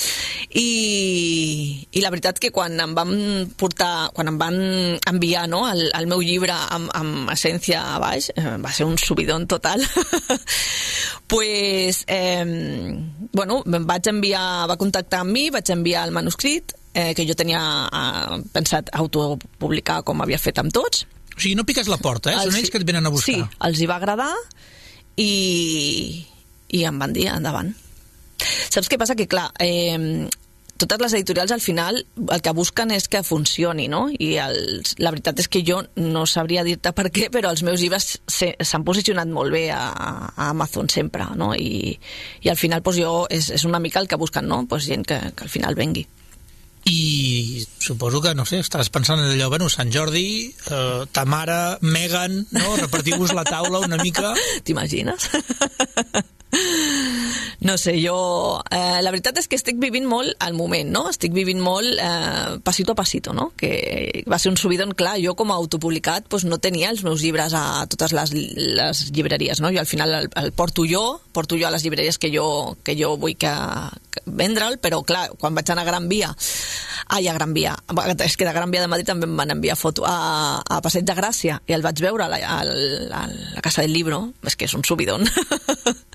I, 0.60 1.88
I 1.92 2.04
la 2.04 2.12
veritat 2.12 2.40
que 2.42 2.52
quan 2.54 2.76
em 2.80 2.94
van 2.96 3.12
portar, 3.58 4.10
quan 4.14 4.32
em 4.32 4.38
van 4.40 4.58
enviar 5.08 5.46
no, 5.48 5.64
el, 5.70 5.88
el 5.96 6.08
meu 6.10 6.22
llibre 6.24 6.54
amb, 6.54 6.92
amb 6.94 7.32
essència 7.32 7.80
a 7.94 7.98
baix, 8.02 8.30
eh, 8.36 8.56
va 8.60 8.72
ser 8.74 8.88
un 8.88 8.98
subidon 9.00 9.48
total. 9.48 9.84
pues, 11.32 12.04
eh, 12.06 12.44
bueno, 13.32 13.62
vaig 13.64 14.12
enviar, 14.12 14.68
va 14.68 14.80
contactar 14.80 15.24
amb 15.24 15.32
mi, 15.32 15.48
vaig 15.54 15.72
enviar 15.72 16.04
el 16.08 16.14
manuscrit, 16.14 16.77
eh, 16.94 17.14
que 17.14 17.26
jo 17.28 17.34
tenia 17.38 17.60
eh, 17.88 18.40
pensat 18.54 18.90
autopublicar 18.92 20.02
com 20.04 20.20
havia 20.24 20.38
fet 20.38 20.58
amb 20.62 20.72
tots. 20.72 21.04
O 21.36 21.40
sigui, 21.40 21.54
no 21.54 21.64
piques 21.68 21.86
la 21.88 21.98
porta, 22.02 22.32
eh? 22.32 22.38
Són 22.40 22.50
Els- 22.52 22.62
ells 22.64 22.70
que 22.74 22.80
et 22.82 22.86
venen 22.88 23.06
a 23.06 23.12
buscar. 23.14 23.34
Sí, 23.34 23.44
els 23.68 23.80
hi 23.80 23.86
va 23.86 23.96
agradar 24.00 24.32
i, 25.16 26.24
i 26.74 26.84
em 26.88 26.98
van 27.00 27.14
dir 27.14 27.28
endavant. 27.32 27.72
Saps 28.70 28.88
què 28.90 28.98
passa? 29.00 29.16
Que 29.18 29.26
clar, 29.30 29.48
eh, 29.62 30.28
totes 30.78 31.00
les 31.02 31.14
editorials 31.18 31.50
al 31.50 31.60
final 31.62 31.96
el 32.30 32.42
que 32.44 32.52
busquen 32.54 32.92
és 32.94 33.08
que 33.10 33.24
funcioni, 33.26 33.88
no? 33.90 34.04
I 34.14 34.36
els, 34.42 34.92
la 35.02 35.10
veritat 35.10 35.40
és 35.42 35.48
que 35.50 35.64
jo 35.66 35.80
no 35.98 36.22
sabria 36.30 36.62
dir-te 36.66 36.92
per 36.94 37.08
què, 37.10 37.26
però 37.34 37.50
els 37.50 37.64
meus 37.66 37.80
llibres 37.82 38.12
s'han 38.30 38.84
posicionat 38.86 39.26
molt 39.30 39.50
bé 39.54 39.64
a, 39.74 39.80
a 40.36 40.50
Amazon 40.52 40.90
sempre, 40.92 41.26
no? 41.38 41.50
I, 41.54 41.96
i 42.46 42.52
al 42.52 42.58
final 42.60 42.82
doncs, 42.82 43.00
jo, 43.02 43.16
és, 43.30 43.50
és 43.58 43.66
una 43.66 43.80
mica 43.82 43.98
el 44.02 44.06
que 44.10 44.20
busquen, 44.20 44.46
no? 44.46 44.64
Pues 44.70 44.86
gent 44.86 45.06
que, 45.06 45.18
que 45.34 45.48
al 45.48 45.50
final 45.50 45.74
vengui. 45.78 46.06
I 46.88 47.66
suposo 47.78 48.20
que, 48.24 48.34
no 48.34 48.46
sé, 48.48 48.62
estàs 48.64 48.88
pensant 48.92 49.20
en 49.20 49.34
allò, 49.34 49.50
bueno, 49.52 49.68
Sant 49.72 49.92
Jordi, 49.92 50.54
eh, 50.70 51.04
ta 51.12 51.24
mare, 51.28 51.78
Megan, 51.84 52.40
no? 52.56 52.76
Repartiu-vos 52.80 53.36
la 53.36 53.44
taula 53.48 53.84
una 53.84 54.00
mica... 54.00 54.32
T'imagines? 54.66 55.30
No 57.60 57.76
sé, 57.76 57.96
jo... 57.98 58.62
Eh, 58.70 59.00
la 59.02 59.10
veritat 59.10 59.40
és 59.40 59.48
que 59.50 59.58
estic 59.58 59.80
vivint 59.82 60.06
molt 60.06 60.36
al 60.44 60.54
moment, 60.54 60.92
no? 60.94 61.08
Estic 61.10 61.34
vivint 61.34 61.58
molt 61.58 61.98
eh, 61.98 62.58
passito 62.62 62.94
a 62.94 62.98
passito, 62.98 63.34
no? 63.34 63.50
Que 63.58 64.22
va 64.30 64.38
ser 64.38 64.52
un 64.52 64.58
subidon, 64.60 64.94
clar, 64.98 65.16
jo 65.18 65.34
com 65.38 65.50
a 65.50 65.58
autopublicat 65.58 66.28
doncs 66.30 66.46
no 66.46 66.60
tenia 66.62 66.92
els 66.92 67.02
meus 67.02 67.24
llibres 67.24 67.56
a 67.58 67.84
totes 67.90 68.14
les, 68.14 68.32
les 68.78 69.02
llibreries, 69.10 69.60
no? 69.60 69.72
Jo 69.74 69.82
al 69.82 69.90
final 69.90 70.14
el, 70.20 70.30
el 70.38 70.52
porto 70.54 70.86
jo, 70.86 71.20
porto 71.34 71.58
jo 71.58 71.66
a 71.66 71.72
les 71.74 71.82
llibreries 71.82 72.20
que 72.22 72.30
jo, 72.30 72.46
que 72.86 72.94
jo 72.98 73.16
vull 73.18 73.34
que, 73.34 73.52
que 74.14 74.22
vendre'l, 74.24 74.78
però 74.78 75.02
clar, 75.02 75.26
quan 75.42 75.58
vaig 75.58 75.74
anar 75.74 75.82
a 75.82 75.90
Gran 75.90 76.06
Via, 76.08 76.30
ai, 77.10 77.26
a 77.26 77.34
Gran 77.34 77.56
Via, 77.58 77.74
és 78.22 78.38
que 78.38 78.46
de 78.46 78.54
Gran 78.54 78.70
Via 78.70 78.86
de 78.86 78.92
Madrid 78.92 79.10
també 79.10 79.26
em 79.26 79.34
van 79.34 79.56
enviar 79.58 79.76
foto 79.76 80.06
a, 80.06 80.62
a 80.62 80.78
Passeig 80.84 81.04
de 81.04 81.18
Gràcia 81.18 81.58
i 81.66 81.74
el 81.74 81.82
vaig 81.82 82.00
veure 82.06 82.28
a 82.28 82.30
la, 82.30 82.38
a, 82.38 82.62
la, 82.64 83.24
a 83.24 83.26
la 83.58 83.66
Casa 83.66 83.82
del 83.82 83.98
Libro, 83.98 84.28
és 84.46 84.54
que 84.54 84.70
és 84.70 84.78
un 84.78 84.86
subidon. 84.86 85.26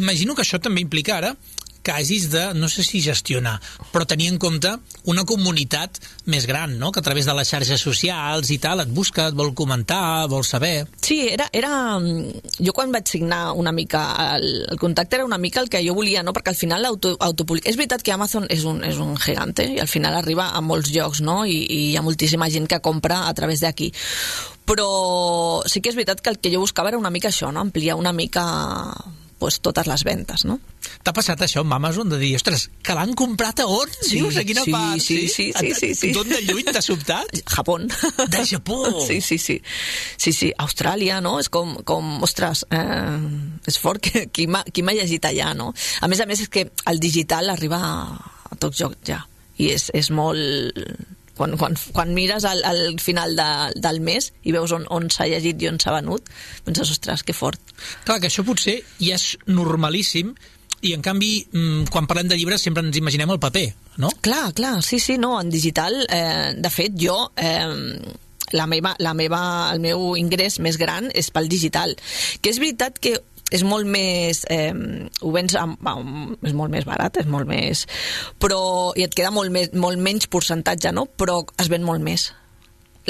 Imagino 0.00 0.34
que 0.34 0.42
això 0.46 0.60
també 0.60 0.80
implica 0.84 1.18
ara 1.18 1.34
que 1.82 1.92
hagis 1.92 2.26
de, 2.28 2.42
no 2.52 2.68
sé 2.68 2.82
si 2.84 3.00
gestionar, 3.00 3.54
però 3.88 4.04
tenir 4.04 4.26
en 4.28 4.36
compte 4.36 4.68
una 5.08 5.22
comunitat 5.24 5.96
més 6.28 6.44
gran, 6.44 6.74
no? 6.78 6.90
que 6.92 7.00
a 7.00 7.02
través 7.02 7.24
de 7.24 7.32
les 7.32 7.48
xarxes 7.48 7.80
socials 7.80 8.50
i 8.52 8.58
tal 8.60 8.82
et 8.82 8.90
busca, 8.92 9.30
et 9.30 9.34
vol 9.38 9.54
comentar, 9.56 10.26
vol 10.28 10.44
saber... 10.44 10.84
Sí, 11.00 11.22
era, 11.32 11.46
era... 11.56 11.96
Jo 12.60 12.74
quan 12.76 12.92
vaig 12.92 13.08
signar 13.08 13.54
una 13.56 13.72
mica 13.72 14.02
el, 14.36 14.66
el 14.68 14.78
contacte 14.78 15.16
era 15.16 15.24
una 15.24 15.38
mica 15.40 15.62
el 15.64 15.70
que 15.72 15.80
jo 15.86 15.94
volia, 15.96 16.20
no? 16.22 16.34
Perquè 16.36 16.52
al 16.52 16.58
final 16.60 16.84
l'auto- 16.84 17.14
autopublic... 17.16 17.64
És 17.64 17.80
veritat 17.80 18.04
que 18.04 18.12
Amazon 18.12 18.44
és 18.52 18.66
un, 18.68 18.84
és 18.84 19.00
un 19.00 19.16
gegante 19.16 19.64
i 19.64 19.80
al 19.80 19.88
final 19.88 20.18
arriba 20.20 20.50
a 20.52 20.60
molts 20.60 20.92
llocs, 20.92 21.22
no? 21.24 21.46
I, 21.48 21.56
i 21.64 21.80
hi 21.90 21.96
ha 21.96 22.04
moltíssima 22.04 22.50
gent 22.52 22.68
que 22.68 22.82
compra 22.84 23.22
a 23.24 23.32
través 23.32 23.64
d'aquí. 23.64 23.88
Però 24.68 25.64
sí 25.64 25.80
que 25.80 25.88
és 25.88 25.96
veritat 25.96 26.20
que 26.20 26.28
el 26.36 26.38
que 26.44 26.52
jo 26.52 26.60
buscava 26.60 26.92
era 26.92 27.00
una 27.00 27.10
mica 27.10 27.32
això, 27.32 27.48
no? 27.56 27.64
Ampliar 27.64 27.96
una 27.96 28.12
mica 28.12 28.44
pues, 29.40 29.58
totes 29.64 29.88
les 29.88 30.04
ventes, 30.04 30.44
no? 30.44 30.58
T'ha 31.04 31.14
passat 31.16 31.40
això 31.42 31.64
amb 31.64 31.74
Amazon 31.74 32.10
de 32.12 32.18
dir, 32.20 32.34
ostres, 32.36 32.68
que 32.84 32.94
l'han 32.96 33.14
comprat 33.18 33.62
a 33.64 33.66
on? 33.70 33.90
Sí, 33.96 34.18
Dius, 34.18 34.36
a 34.36 34.44
quina 34.46 34.64
sí, 34.66 34.74
part? 34.74 35.00
sí, 35.00 35.16
sí, 35.32 35.46
sí, 35.56 35.72
sí, 35.78 35.90
sí. 35.96 36.12
D'on 36.16 36.28
de 36.28 36.42
lluny 36.44 36.68
t'ha 36.68 36.82
sobtat? 36.84 37.40
Japó. 37.56 37.78
De 37.80 38.44
Japó. 38.46 38.80
Sí, 39.06 39.20
sí, 39.24 39.38
sí. 39.40 39.58
Sí, 40.20 40.34
sí, 40.36 40.52
Austràlia, 40.60 41.22
no? 41.24 41.38
És 41.40 41.48
com, 41.52 41.78
com 41.88 42.18
ostres, 42.26 42.66
eh, 42.76 43.16
és 43.66 43.80
fort 43.80 44.04
que 44.04 44.26
qui 44.28 44.46
m'ha 44.46 44.96
llegit 44.96 45.24
allà, 45.30 45.54
no? 45.56 45.72
A 46.04 46.10
més 46.10 46.20
a 46.20 46.28
més 46.28 46.44
és 46.44 46.52
que 46.52 46.68
el 46.92 47.00
digital 47.00 47.50
arriba 47.50 47.80
a, 47.80 47.96
a 48.52 48.60
tots 48.60 48.84
jocs 48.84 49.00
ja. 49.08 49.22
I 49.60 49.72
és, 49.74 49.88
és 49.96 50.12
molt... 50.12 50.84
Quan, 51.40 51.56
quan, 51.56 51.76
quan 51.96 52.12
mires 52.12 52.44
al, 52.44 52.60
al 52.68 52.98
final 53.00 53.32
de, 53.38 53.48
del 53.80 54.02
mes 54.04 54.30
i 54.44 54.52
veus 54.52 54.74
on, 54.76 54.84
on 54.92 55.08
s'ha 55.08 55.24
llegit 55.30 55.62
i 55.64 55.70
on 55.70 55.80
s'ha 55.80 55.94
venut, 55.96 56.28
penses, 56.66 56.92
ostres, 56.92 57.24
que 57.24 57.32
fort. 57.36 57.60
Clar, 58.04 58.18
que 58.20 58.28
això 58.28 58.44
potser 58.44 58.82
ja 59.00 59.16
és 59.16 59.30
normalíssim 59.48 60.34
i 60.84 60.92
en 60.96 61.04
canvi, 61.04 61.32
mm, 61.52 61.88
quan 61.92 62.08
parlem 62.08 62.28
de 62.28 62.36
llibres 62.36 62.64
sempre 62.64 62.84
ens 62.84 62.96
imaginem 63.00 63.32
el 63.32 63.40
paper, 63.40 63.66
no? 64.00 64.12
Clar, 64.24 64.50
clar, 64.56 64.78
sí, 64.84 65.00
sí, 65.00 65.16
no, 65.20 65.38
en 65.40 65.52
digital, 65.52 65.96
eh, 66.08 66.52
de 66.56 66.72
fet, 66.72 66.96
jo... 67.00 67.22
Eh, 67.36 68.18
la 68.50 68.66
meva, 68.66 68.96
la 68.98 69.12
meva, 69.14 69.70
el 69.70 69.78
meu 69.78 70.16
ingrés 70.18 70.56
més 70.58 70.74
gran 70.74 71.04
és 71.14 71.28
pel 71.30 71.46
digital. 71.46 71.92
Que 72.42 72.50
és 72.50 72.58
veritat 72.58 72.96
que 72.98 73.12
és 73.50 73.64
molt 73.66 73.88
més... 73.90 74.44
Eh, 74.50 74.72
ho 75.20 75.32
vens 75.34 75.56
amb, 75.58 75.78
amb, 75.86 76.36
és 76.46 76.56
molt 76.56 76.72
més 76.72 76.86
barat, 76.88 77.20
és 77.22 77.30
molt 77.30 77.50
més... 77.50 77.86
Però, 78.40 78.60
i 78.96 79.06
et 79.06 79.16
queda 79.16 79.32
molt, 79.34 79.52
més, 79.54 79.72
molt 79.74 80.00
menys 80.00 80.30
percentatge, 80.30 80.94
no? 80.96 81.06
Però 81.20 81.42
es 81.60 81.70
ven 81.72 81.86
molt 81.86 82.04
més. 82.04 82.30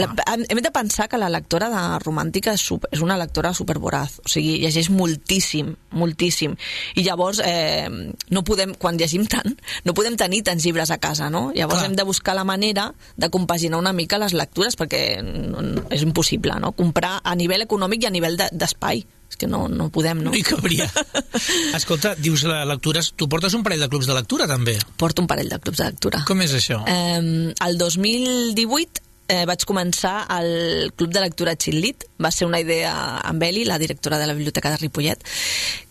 La, 0.00 0.36
hem 0.48 0.60
de 0.64 0.70
pensar 0.74 1.08
que 1.08 1.18
la 1.20 1.28
lectora 1.32 1.68
de 1.72 1.82
romàntica 2.04 2.54
és, 2.56 2.64
super, 2.64 2.90
és 2.94 3.02
una 3.04 3.16
lectora 3.20 3.52
supervoraz, 3.56 4.18
o 4.24 4.28
sigui, 4.30 4.58
llegeix 4.62 4.90
moltíssim, 4.94 5.74
moltíssim, 5.96 6.56
i 6.96 7.04
llavors 7.06 7.40
eh, 7.44 7.88
no 8.30 8.44
podem, 8.46 8.74
quan 8.80 8.98
llegim 9.00 9.26
tant, 9.30 9.54
no 9.84 9.94
podem 9.96 10.16
tenir 10.20 10.42
tants 10.46 10.64
llibres 10.64 10.90
a 10.90 10.98
casa, 11.02 11.30
no? 11.30 11.50
Llavors 11.54 11.80
Clar. 11.82 11.90
hem 11.90 11.96
de 11.98 12.08
buscar 12.08 12.34
la 12.38 12.44
manera 12.44 12.90
de 13.16 13.30
compaginar 13.30 13.78
una 13.78 13.92
mica 13.92 14.18
les 14.18 14.34
lectures, 14.36 14.76
perquè 14.80 15.20
no, 15.22 15.62
no, 15.62 15.86
és 15.90 16.02
impossible, 16.06 16.58
no? 16.62 16.72
Comprar 16.78 17.18
a 17.24 17.34
nivell 17.38 17.66
econòmic 17.66 18.04
i 18.04 18.10
a 18.10 18.14
nivell 18.14 18.38
de- 18.40 18.50
d'espai. 18.52 19.04
És 19.30 19.36
que 19.38 19.46
no, 19.46 19.68
no 19.70 19.90
podem, 19.94 20.24
no? 20.24 20.32
No 20.32 20.36
hi 20.36 20.42
cabria. 20.42 20.88
Escolta, 21.78 22.16
dius 22.18 22.42
la 22.48 22.64
lectures... 22.66 23.12
Tu 23.14 23.28
portes 23.30 23.54
un 23.54 23.62
parell 23.62 23.84
de 23.84 23.88
clubs 23.92 24.08
de 24.10 24.16
lectura, 24.16 24.48
també. 24.50 24.74
Porto 24.98 25.22
un 25.22 25.28
parell 25.30 25.48
de 25.52 25.60
clubs 25.62 25.78
de 25.78 25.86
lectura. 25.86 26.24
Com 26.26 26.42
és 26.42 26.56
això? 26.58 26.80
Eh, 26.90 27.54
el 27.54 27.78
2018 27.78 29.09
eh, 29.30 29.44
vaig 29.46 29.64
començar 29.68 30.24
el 30.34 30.90
Club 30.98 31.12
de 31.14 31.22
Lectura 31.22 31.54
Xillit. 31.54 32.06
Va 32.20 32.32
ser 32.34 32.48
una 32.48 32.60
idea 32.60 32.92
amb 33.24 33.42
Eli, 33.46 33.64
la 33.64 33.78
directora 33.78 34.18
de 34.18 34.26
la 34.26 34.34
Biblioteca 34.36 34.72
de 34.72 34.80
Ripollet, 34.80 35.22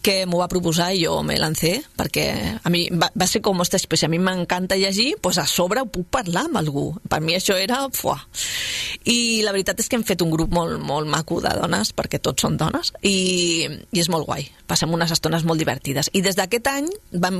que 0.05 0.25
m'ho 0.29 0.41
va 0.41 0.49
proposar 0.51 0.91
i 0.93 1.03
jo 1.05 1.15
me 1.25 1.39
lancé, 1.39 1.79
perquè 1.97 2.27
a 2.61 2.73
mi 2.73 2.85
va, 2.91 3.09
va 3.15 3.27
ser 3.27 3.41
com, 3.45 3.59
ostres, 3.63 3.87
pues, 3.87 4.03
si 4.03 4.09
a 4.09 4.11
mi 4.11 4.19
m'encanta 4.19 4.77
llegir, 4.77 5.15
pues 5.21 5.39
a 5.39 5.47
sobre 5.47 5.81
ho 5.81 5.89
puc 5.89 6.09
parlar 6.11 6.45
amb 6.49 6.61
algú. 6.61 6.91
Per 7.09 7.21
mi 7.23 7.37
això 7.37 7.57
era... 7.57 7.85
Fuà. 7.95 8.19
I 9.07 9.41
la 9.45 9.53
veritat 9.55 9.79
és 9.79 9.87
que 9.87 9.95
hem 9.95 10.03
fet 10.03 10.19
un 10.21 10.31
grup 10.33 10.51
molt, 10.53 10.75
molt 10.83 11.07
maco 11.07 11.39
de 11.43 11.51
dones, 11.55 11.93
perquè 11.95 12.19
tots 12.19 12.43
són 12.43 12.57
dones, 12.59 12.91
i, 13.01 13.69
i 13.95 14.01
és 14.01 14.09
molt 14.11 14.27
guai. 14.27 14.43
Passem 14.67 14.91
unes 14.93 15.13
estones 15.15 15.45
molt 15.47 15.61
divertides. 15.61 16.11
I 16.13 16.21
des 16.25 16.35
d'aquest 16.35 16.67
any 16.67 16.89
vam, 17.23 17.39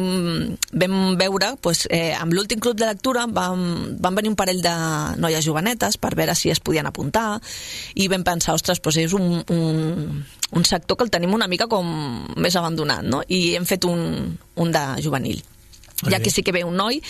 vam 0.72 0.96
veure, 1.20 1.52
pues, 1.62 1.86
eh, 1.92 2.16
amb 2.16 2.34
l'últim 2.34 2.64
club 2.64 2.80
de 2.80 2.88
lectura 2.88 3.28
vam, 3.28 3.98
vam 4.00 4.16
venir 4.22 4.32
un 4.32 4.40
parell 4.40 4.64
de 4.64 4.76
noies 5.20 5.46
jovenetes 5.46 6.00
per 6.00 6.16
veure 6.16 6.36
si 6.36 6.54
es 6.54 6.64
podien 6.64 6.88
apuntar 6.88 7.42
i 7.96 8.08
vam 8.08 8.24
pensar, 8.24 8.56
ostres, 8.56 8.80
pues 8.80 8.98
és 9.04 9.14
un, 9.14 9.44
un, 9.52 10.26
un 10.56 10.66
sector 10.66 10.98
que 10.98 11.06
el 11.06 11.14
tenim 11.14 11.36
una 11.36 11.52
mica 11.52 11.68
com 11.68 11.86
més 12.40 12.56
abandonat, 12.56 13.04
no? 13.04 13.22
I 13.28 13.56
hem 13.60 13.68
fet 13.68 13.86
un, 13.86 14.38
un 14.56 14.72
de 14.72 14.86
juvenil. 15.04 15.44
Ja 16.08 16.22
que 16.24 16.32
sí 16.32 16.44
que 16.44 16.54
ve 16.56 16.64
un 16.64 16.78
noi 16.80 17.02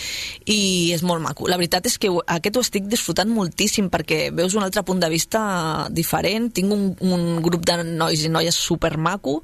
i 0.50 0.90
és 0.94 1.04
molt 1.06 1.22
maco. 1.22 1.46
La 1.50 1.58
veritat 1.60 1.86
és 1.86 1.98
que 2.00 2.10
aquest 2.10 2.58
ho 2.58 2.64
estic 2.66 2.90
disfrutant 2.90 3.30
moltíssim 3.30 3.90
perquè 3.92 4.30
veus 4.34 4.56
un 4.58 4.66
altre 4.66 4.82
punt 4.82 5.00
de 5.02 5.10
vista 5.12 5.86
diferent, 5.94 6.50
tinc 6.52 6.74
un, 6.74 6.90
un 7.00 7.26
grup 7.44 7.66
de 7.66 7.82
nois 7.86 8.26
i 8.26 8.32
noies 8.32 8.56
super 8.56 8.96
maco 8.98 9.40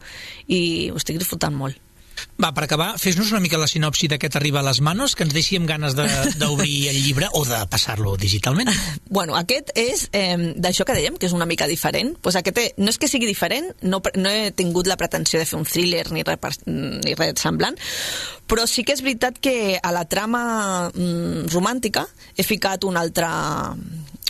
i 0.49 0.91
ho 0.91 0.99
estic 0.99 1.21
disfrutant 1.23 1.55
molt. 1.55 1.86
Va, 2.37 2.51
per 2.57 2.65
acabar, 2.67 2.91
fes-nos 3.01 3.31
una 3.33 3.41
mica 3.41 3.57
la 3.61 3.69
sinopsi 3.69 4.09
d'aquest 4.13 4.37
Arriba 4.37 4.61
a 4.61 4.67
les 4.67 4.81
manos, 4.85 5.15
que 5.17 5.25
ens 5.25 5.33
deixi 5.35 5.57
amb 5.57 5.69
ganes 5.69 5.95
de- 5.97 6.07
d'obrir 6.41 6.89
el 6.93 6.99
llibre 7.03 7.29
o 7.33 7.45
de 7.49 7.63
passar-lo 7.73 8.17
digitalment. 8.21 8.71
Bueno, 9.17 9.37
aquest 9.39 9.71
és 9.79 10.09
eh, 10.13 10.53
d'això 10.61 10.85
que 10.85 10.93
dèiem, 10.97 11.15
que 11.17 11.25
és 11.29 11.33
una 11.33 11.47
mica 11.49 11.65
diferent. 11.71 12.15
Pues 12.21 12.37
aquest 12.37 12.59
eh, 12.61 12.67
no 12.77 12.91
és 12.93 12.99
que 13.01 13.09
sigui 13.09 13.25
diferent, 13.29 13.71
no, 13.81 14.03
no 14.19 14.29
he 14.33 14.51
tingut 14.53 14.89
la 14.91 14.99
pretensió 15.01 15.39
de 15.41 15.47
fer 15.49 15.57
un 15.57 15.65
thriller 15.65 16.03
ni 16.13 16.25
res, 16.27 16.61
ni 16.67 17.15
res 17.17 17.41
semblant, 17.41 17.79
però 18.47 18.67
sí 18.69 18.85
que 18.85 18.93
és 18.93 19.01
veritat 19.07 19.39
que 19.41 19.79
a 19.81 19.93
la 19.95 20.05
trama 20.05 20.91
mm, 20.93 21.49
romàntica 21.55 22.05
he 22.37 22.45
ficat 22.45 22.85
un 22.85 22.99
altre 23.01 23.31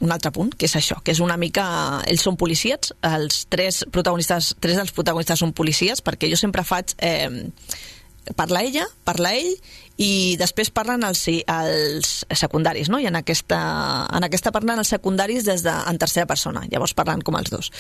un 0.04 0.12
altre 0.12 0.32
punt, 0.34 0.52
que 0.56 0.68
és 0.68 0.76
això, 0.76 0.98
que 1.02 1.14
és 1.14 1.20
una 1.24 1.38
mica... 1.40 1.66
Ells 2.10 2.24
són 2.26 2.36
policies, 2.40 2.92
els 3.06 3.44
tres 3.52 3.84
protagonistes, 3.92 4.54
tres 4.60 4.80
dels 4.80 4.92
protagonistes 4.96 5.40
són 5.40 5.54
policies, 5.56 6.04
perquè 6.04 6.30
jo 6.32 6.40
sempre 6.40 6.66
faig... 6.66 6.96
Eh, 7.00 7.48
parla 8.34 8.62
ella, 8.66 8.86
parla 9.04 9.34
ell 9.36 9.52
i 10.02 10.36
després 10.36 10.68
parlen 10.74 11.06
els, 11.06 11.22
els 11.48 12.10
secundaris, 12.36 12.90
no? 12.92 12.98
I 13.00 13.08
en 13.08 13.16
aquesta, 13.16 13.58
en 14.12 14.26
aquesta 14.26 14.52
parlen 14.52 14.82
els 14.82 14.90
secundaris 14.92 15.46
des 15.48 15.64
de, 15.64 15.72
en 15.72 16.00
tercera 16.00 16.26
persona, 16.28 16.66
llavors 16.68 16.92
parlen 16.96 17.22
com 17.24 17.38
els 17.38 17.52
dos. 17.52 17.70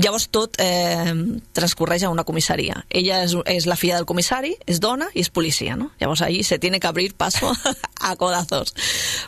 Llavors 0.00 0.26
tot 0.34 0.58
eh, 0.62 1.14
transcorreix 1.54 2.04
a 2.04 2.12
una 2.14 2.26
comissaria. 2.26 2.80
Ella 2.90 3.22
és, 3.28 3.36
és 3.46 3.68
la 3.70 3.78
filla 3.78 4.00
del 4.00 4.08
comissari, 4.08 4.54
és 4.66 4.82
dona 4.82 5.10
i 5.14 5.22
és 5.22 5.30
policia, 5.30 5.78
no? 5.78 5.92
Llavors 6.00 6.24
ahí 6.26 6.42
se 6.42 6.58
tiene 6.58 6.80
que 6.80 6.90
abrir 6.90 7.14
paso 7.14 7.52
a 8.00 8.16
codazos, 8.16 8.74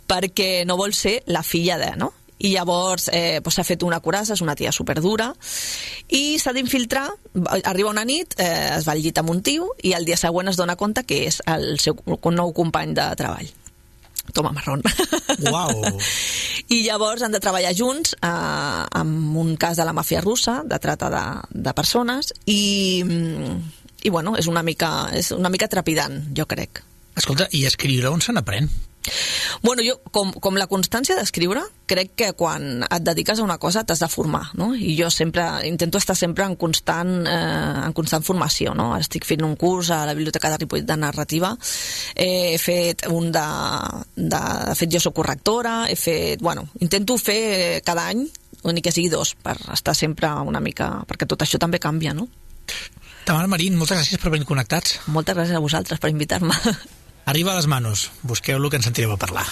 perquè 0.08 0.64
no 0.66 0.78
vol 0.80 0.94
ser 0.94 1.20
la 1.26 1.44
filla 1.46 1.78
de, 1.78 1.94
no? 1.96 2.12
I 2.38 2.52
llavors 2.52 3.08
eh, 3.12 3.40
pues, 3.42 3.56
s'ha 3.56 3.64
fet 3.64 3.84
una 3.86 4.00
curassa, 4.04 4.34
és 4.36 4.42
una 4.44 4.56
tia 4.56 4.72
superdura 4.72 5.30
i 6.12 6.38
s'ha 6.40 6.52
d'infiltrar 6.56 7.06
arriba 7.64 7.92
una 7.92 8.04
nit, 8.04 8.36
eh, 8.38 8.76
es 8.76 8.88
va 8.88 8.92
al 8.96 9.02
llit 9.02 9.18
amb 9.18 9.32
un 9.32 9.42
tio 9.42 9.70
i 9.82 9.94
el 9.96 10.04
dia 10.04 10.18
següent 10.20 10.52
es 10.52 10.58
dona 10.60 10.76
compte 10.76 11.06
que 11.08 11.24
és 11.30 11.40
el 11.46 11.78
seu 11.80 11.96
nou 12.32 12.52
company 12.56 12.92
de 12.96 13.06
treball 13.16 13.48
toma 14.34 14.52
marrón 14.52 14.82
Uau! 15.46 15.86
i 16.74 16.82
llavors 16.82 17.22
han 17.22 17.32
de 17.32 17.40
treballar 17.40 17.72
junts 17.78 18.16
eh, 18.18 18.28
amb 18.28 19.38
un 19.40 19.54
cas 19.56 19.78
de 19.78 19.86
la 19.86 19.94
màfia 19.96 20.20
russa 20.20 20.60
de 20.66 20.80
trata 20.82 21.08
de, 21.12 21.24
de 21.68 21.74
persones 21.78 22.34
i, 22.44 23.00
i 24.02 24.10
bueno, 24.10 24.36
és 24.36 24.50
una 24.50 24.64
mica, 24.66 25.08
és 25.16 25.32
una 25.32 25.52
mica 25.52 25.70
trepidant, 25.72 26.20
jo 26.36 26.44
crec 26.50 26.82
Escolta, 27.16 27.46
i 27.56 27.64
escriure 27.64 28.10
on 28.12 28.20
se 28.20 28.34
n'aprèn? 28.36 28.68
Bueno, 29.62 29.82
jo, 29.86 29.96
com, 30.12 30.32
com 30.42 30.58
la 30.58 30.68
constància 30.70 31.16
d'escriure, 31.18 31.62
crec 31.90 32.12
que 32.18 32.30
quan 32.38 32.84
et 32.84 33.04
dediques 33.06 33.40
a 33.40 33.44
una 33.46 33.58
cosa 33.62 33.84
t'has 33.86 34.02
de 34.02 34.08
formar, 34.10 34.44
no? 34.58 34.72
I 34.74 34.96
jo 34.98 35.10
sempre, 35.10 35.44
intento 35.68 35.98
estar 35.98 36.16
sempre 36.16 36.44
en 36.44 36.56
constant, 36.60 37.12
eh, 37.26 37.86
en 37.86 37.94
constant 37.96 38.26
formació, 38.26 38.74
no? 38.78 38.90
Ara 38.94 39.06
estic 39.06 39.26
fent 39.28 39.44
un 39.46 39.56
curs 39.60 39.90
a 39.94 40.04
la 40.08 40.14
Biblioteca 40.14 40.50
de 40.50 40.60
Ripoll 40.62 40.86
de 40.86 40.96
narrativa, 40.96 41.54
eh, 42.14 42.54
he 42.54 42.58
fet 42.62 43.06
un 43.12 43.30
de, 43.32 43.46
de... 44.16 44.42
De 44.66 44.74
fet, 44.76 44.90
jo 44.92 45.00
sóc 45.02 45.14
correctora, 45.16 45.84
he 45.90 45.96
fet... 45.96 46.42
Bueno, 46.42 46.66
intento 46.80 47.16
fer 47.18 47.82
cada 47.86 48.08
any, 48.10 48.26
o 48.62 48.72
ni 48.72 48.82
que 48.82 48.92
sigui 48.92 49.08
dos, 49.12 49.34
per 49.38 49.56
estar 49.72 49.94
sempre 49.94 50.32
una 50.44 50.60
mica... 50.60 50.90
perquè 51.06 51.28
tot 51.28 51.42
això 51.46 51.60
també 51.62 51.80
canvia, 51.82 52.14
no? 52.14 52.28
Tamara 53.26 53.50
Marín, 53.50 53.74
moltes 53.78 53.98
gràcies 53.98 54.22
per 54.22 54.30
venir 54.30 54.46
connectats. 54.46 55.00
Moltes 55.10 55.34
gràcies 55.34 55.58
a 55.58 55.62
vosaltres 55.62 56.02
per 56.02 56.12
invitar-me. 56.12 56.54
Arriba 57.26 57.52
a 57.52 57.56
les 57.56 57.66
manos. 57.66 58.12
Busqueu-lo 58.22 58.70
que 58.70 58.78
ens 58.78 58.86
sentireu 58.86 59.10
a 59.10 59.18
parlar. 59.18 59.42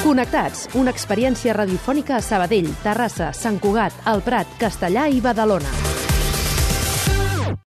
Connectats, 0.00 0.70
una 0.72 0.94
experiència 0.94 1.52
radiofònica 1.52 2.16
a 2.16 2.24
Sabadell, 2.24 2.70
Terrassa, 2.80 3.34
Sant 3.36 3.60
Cugat, 3.60 3.92
El 4.08 4.24
Prat, 4.24 4.56
Castellà 4.62 5.10
i 5.12 5.20
Badalona. 5.20 5.85